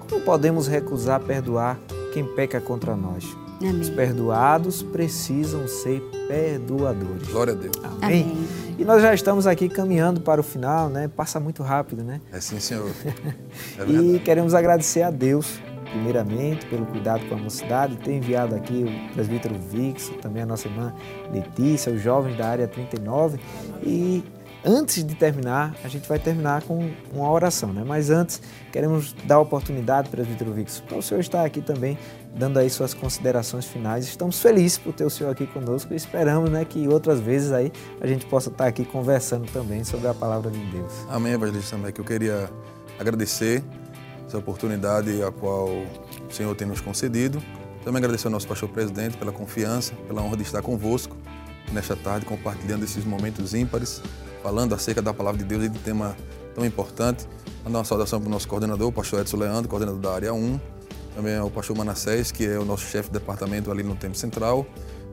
[0.09, 1.79] como podemos recusar perdoar
[2.13, 3.25] quem peca contra nós?
[3.61, 3.95] Os Amém.
[3.95, 7.29] perdoados precisam ser perdoadores.
[7.29, 7.73] Glória a Deus.
[7.83, 8.23] Amém?
[8.23, 8.49] Amém.
[8.79, 11.09] E nós já estamos aqui caminhando para o final, né?
[11.09, 12.21] Passa muito rápido, né?
[12.33, 12.91] É sim, Senhor.
[13.79, 15.59] É E queremos agradecer a Deus,
[15.95, 20.67] primeiramente, pelo cuidado com a mocidade, ter enviado aqui o presbítero Vix, também a nossa
[20.67, 20.93] irmã
[21.33, 23.39] Letícia, os jovens da área 39.
[23.81, 24.25] E
[24.65, 27.85] antes de terminar, a gente vai terminar com uma oração, né?
[27.87, 28.43] Mas antes,
[28.73, 31.97] queremos dar a oportunidade, presbítero Vix, para o senhor estar aqui também,
[32.35, 34.05] dando aí suas considerações finais.
[34.05, 37.71] Estamos felizes por ter o senhor aqui conosco e esperamos né, que outras vezes aí
[38.01, 40.93] a gente possa estar aqui conversando também sobre a palavra de Deus.
[41.09, 42.51] Amém, evangelista que eu queria
[42.99, 43.63] agradecer
[44.35, 45.87] essa oportunidade a qual o
[46.29, 47.41] Senhor tem nos concedido.
[47.85, 51.17] Também agradecer ao nosso pastor presidente pela confiança, pela honra de estar convosco
[51.73, 54.03] nesta tarde, compartilhando esses momentos ímpares,
[54.43, 56.17] falando acerca da palavra de Deus e de tema
[56.55, 57.29] tão importante.
[57.65, 60.61] Mandar uma saudação para o nosso coordenador, o pastor Edson Leandro, coordenador da área 1,
[61.15, 64.67] também ao pastor Manassés, que é o nosso chefe de departamento ali no Tempo Central,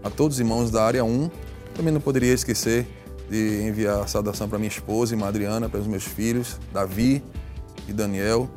[0.04, 1.30] a todos os irmãos da área 1.
[1.76, 2.88] Também não poderia esquecer
[3.30, 7.24] de enviar a saudação para minha esposa, irmã Adriana, para os meus filhos, Davi
[7.88, 8.50] e Daniel,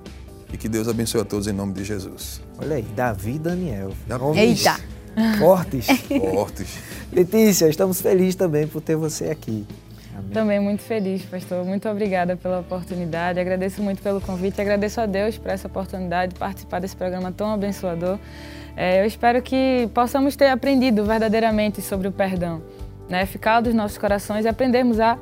[0.55, 2.40] e que Deus abençoe a todos em nome de Jesus.
[2.59, 3.92] Olha aí, Davi e Daniel.
[4.07, 4.38] Davi.
[4.38, 4.78] Eita.
[5.38, 5.86] Fortes.
[6.30, 6.78] Fortes.
[7.12, 9.66] Letícia, estamos felizes também por ter você aqui.
[10.16, 10.30] Amém.
[10.30, 11.64] Também muito feliz, pastor.
[11.64, 13.40] Muito obrigada pela oportunidade.
[13.40, 14.61] Agradeço muito pelo convite.
[14.61, 18.16] Agradeço a Deus por essa oportunidade de participar desse programa tão abençoador.
[18.76, 22.62] É, eu espero que possamos ter aprendido verdadeiramente sobre o perdão,
[23.09, 23.26] né?
[23.26, 25.18] Ficar dos nossos corações e aprendermos a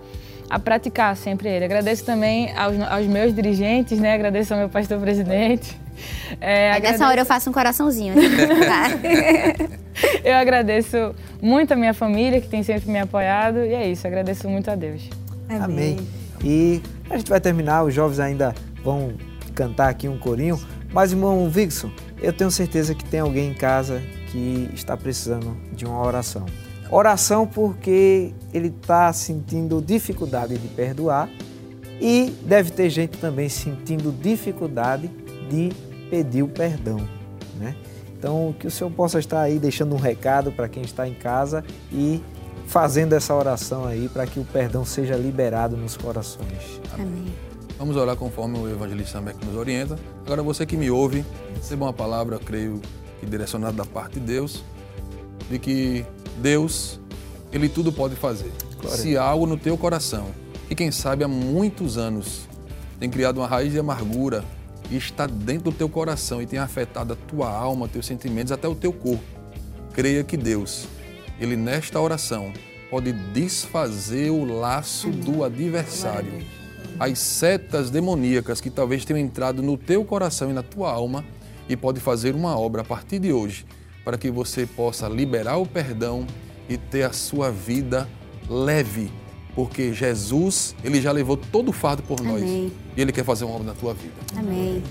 [0.53, 1.65] a praticar sempre ele.
[1.65, 4.13] Agradeço também aos, aos meus dirigentes, né?
[4.13, 5.81] Agradeço ao meu pastor presidente.
[6.41, 6.93] É, Aí agradeço...
[6.93, 8.15] Nessa hora eu faço um coraçãozinho.
[10.25, 14.49] eu agradeço muito a minha família, que tem sempre me apoiado, e é isso, agradeço
[14.49, 15.09] muito a Deus.
[15.49, 15.63] Amém.
[15.63, 16.09] Amém.
[16.43, 19.13] E a gente vai terminar, os jovens ainda vão
[19.55, 20.59] cantar aqui um corinho,
[20.93, 21.91] mas irmão Vixon,
[22.21, 26.47] eu tenho certeza que tem alguém em casa que está precisando de uma oração.
[26.93, 31.27] Oração porque ele está sentindo dificuldade de perdoar
[31.99, 35.09] e deve ter gente também sentindo dificuldade
[35.49, 35.71] de
[36.11, 36.99] pedir o perdão,
[37.59, 37.75] né?
[38.19, 41.65] Então, que o Senhor possa estar aí deixando um recado para quem está em casa
[41.91, 42.23] e
[42.67, 46.79] fazendo essa oração aí para que o perdão seja liberado nos corações.
[46.93, 47.33] Amém.
[47.79, 49.99] Vamos orar conforme o evangelista Samek nos orienta.
[50.27, 51.25] Agora, você que me ouve,
[51.55, 52.83] receba uma palavra, creio
[53.19, 54.63] que direcionada da parte de Deus,
[55.51, 56.05] de que
[56.39, 57.01] Deus,
[57.53, 58.53] Ele tudo pode fazer.
[58.81, 58.99] Glória.
[58.99, 60.29] Se há algo no teu coração,
[60.69, 62.49] que quem sabe há muitos anos
[62.99, 64.45] tem criado uma raiz de amargura
[64.91, 68.67] e está dentro do teu coração e tem afetado a tua alma, teus sentimentos, até
[68.69, 69.25] o teu corpo,
[69.93, 70.87] creia que Deus,
[71.41, 72.53] Ele nesta oração,
[72.91, 76.45] pode desfazer o laço do adversário.
[76.99, 81.25] As setas demoníacas que talvez tenham entrado no teu coração e na tua alma
[81.69, 83.65] e pode fazer uma obra a partir de hoje
[84.05, 86.27] para que você possa liberar o perdão
[86.69, 88.09] e ter a sua vida
[88.49, 89.11] leve,
[89.55, 92.33] porque Jesus, ele já levou todo o fardo por Amém.
[92.33, 94.15] nós e ele quer fazer uma obra na tua vida.
[94.37, 94.83] Amém.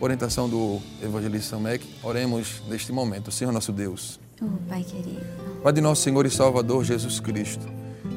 [0.00, 3.30] Orientação do evangelista Samek, oremos neste momento.
[3.30, 4.20] Senhor nosso Deus.
[4.42, 5.24] Oh, Pai querido.
[5.62, 7.64] Pai de nosso Senhor e Salvador Jesus Cristo.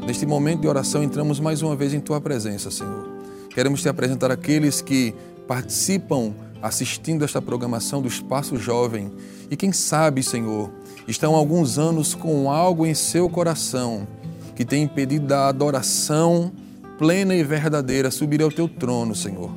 [0.06, 3.08] Neste momento de oração entramos mais uma vez em tua presença, Senhor.
[3.54, 5.14] Queremos te apresentar aqueles que
[5.48, 9.12] participam assistindo esta programação do Espaço Jovem.
[9.50, 10.72] E quem sabe, Senhor,
[11.08, 14.08] estão há alguns anos com algo em seu coração
[14.56, 16.52] que tem impedido a adoração
[16.98, 19.52] plena e verdadeira subir ao teu trono, Senhor.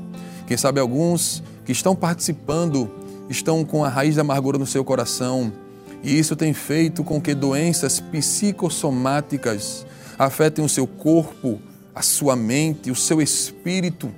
[0.47, 2.91] Quem sabe alguns que estão participando
[3.31, 5.53] estão com a raiz da amargura no seu coração.
[6.03, 9.87] E isso tem feito com que doenças psicossomáticas
[10.19, 11.61] afetem o seu corpo,
[11.95, 14.13] a sua mente, o seu espírito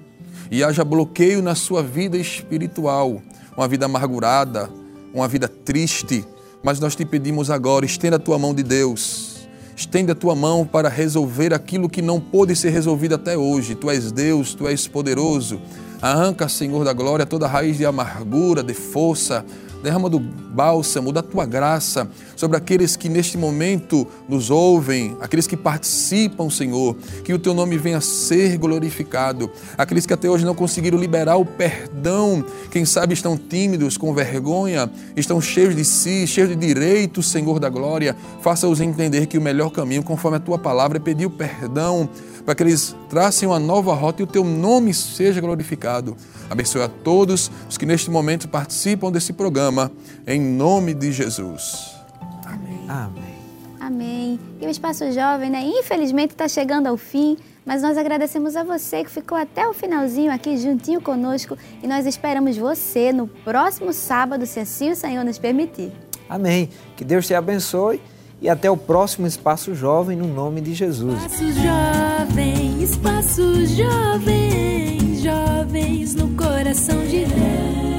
[0.53, 3.23] e haja bloqueio na sua vida espiritual,
[3.57, 4.69] uma vida amargurada,
[5.15, 6.27] uma vida triste.
[6.63, 10.67] Mas nós te pedimos agora, estenda a tua mão de Deus, estenda a tua mão
[10.67, 13.75] para resolver aquilo que não pôde ser resolvido até hoje.
[13.75, 15.59] Tu és Deus, tu és poderoso.
[16.03, 19.47] Arranca, Senhor da glória, toda raiz de amargura, de força,
[19.83, 25.57] derrama do bálsamo, da tua graça sobre aqueles que neste momento nos ouvem, aqueles que
[25.57, 30.55] participam, Senhor, que o teu nome venha a ser glorificado, aqueles que até hoje não
[30.55, 36.51] conseguiram liberar o perdão, quem sabe estão tímidos, com vergonha, estão cheios de si, cheios
[36.51, 40.99] de direitos, Senhor da glória, faça-os entender que o melhor caminho, conforme a tua palavra,
[40.99, 42.09] é pedir o perdão
[42.45, 46.17] para que eles tracem uma nova rota e o teu nome seja glorificado.
[46.51, 49.91] Abençoe a todos os que neste momento participam desse programa,
[50.27, 51.95] em nome de Jesus.
[52.45, 52.85] Amém.
[52.89, 53.33] Amém.
[53.81, 54.41] Amém.
[54.61, 55.63] E o Espaço Jovem, né?
[55.65, 60.33] Infelizmente está chegando ao fim, mas nós agradecemos a você que ficou até o finalzinho
[60.33, 65.39] aqui juntinho conosco e nós esperamos você no próximo sábado, se assim o Senhor nos
[65.39, 65.93] permitir.
[66.29, 66.71] Amém.
[66.97, 68.01] Que Deus te abençoe
[68.43, 71.15] e até o próximo Espaço Jovem no nome de Jesus.
[71.15, 74.83] Espaço Jovem, Espaço Jovem
[75.23, 77.92] jovens no coração de Deus.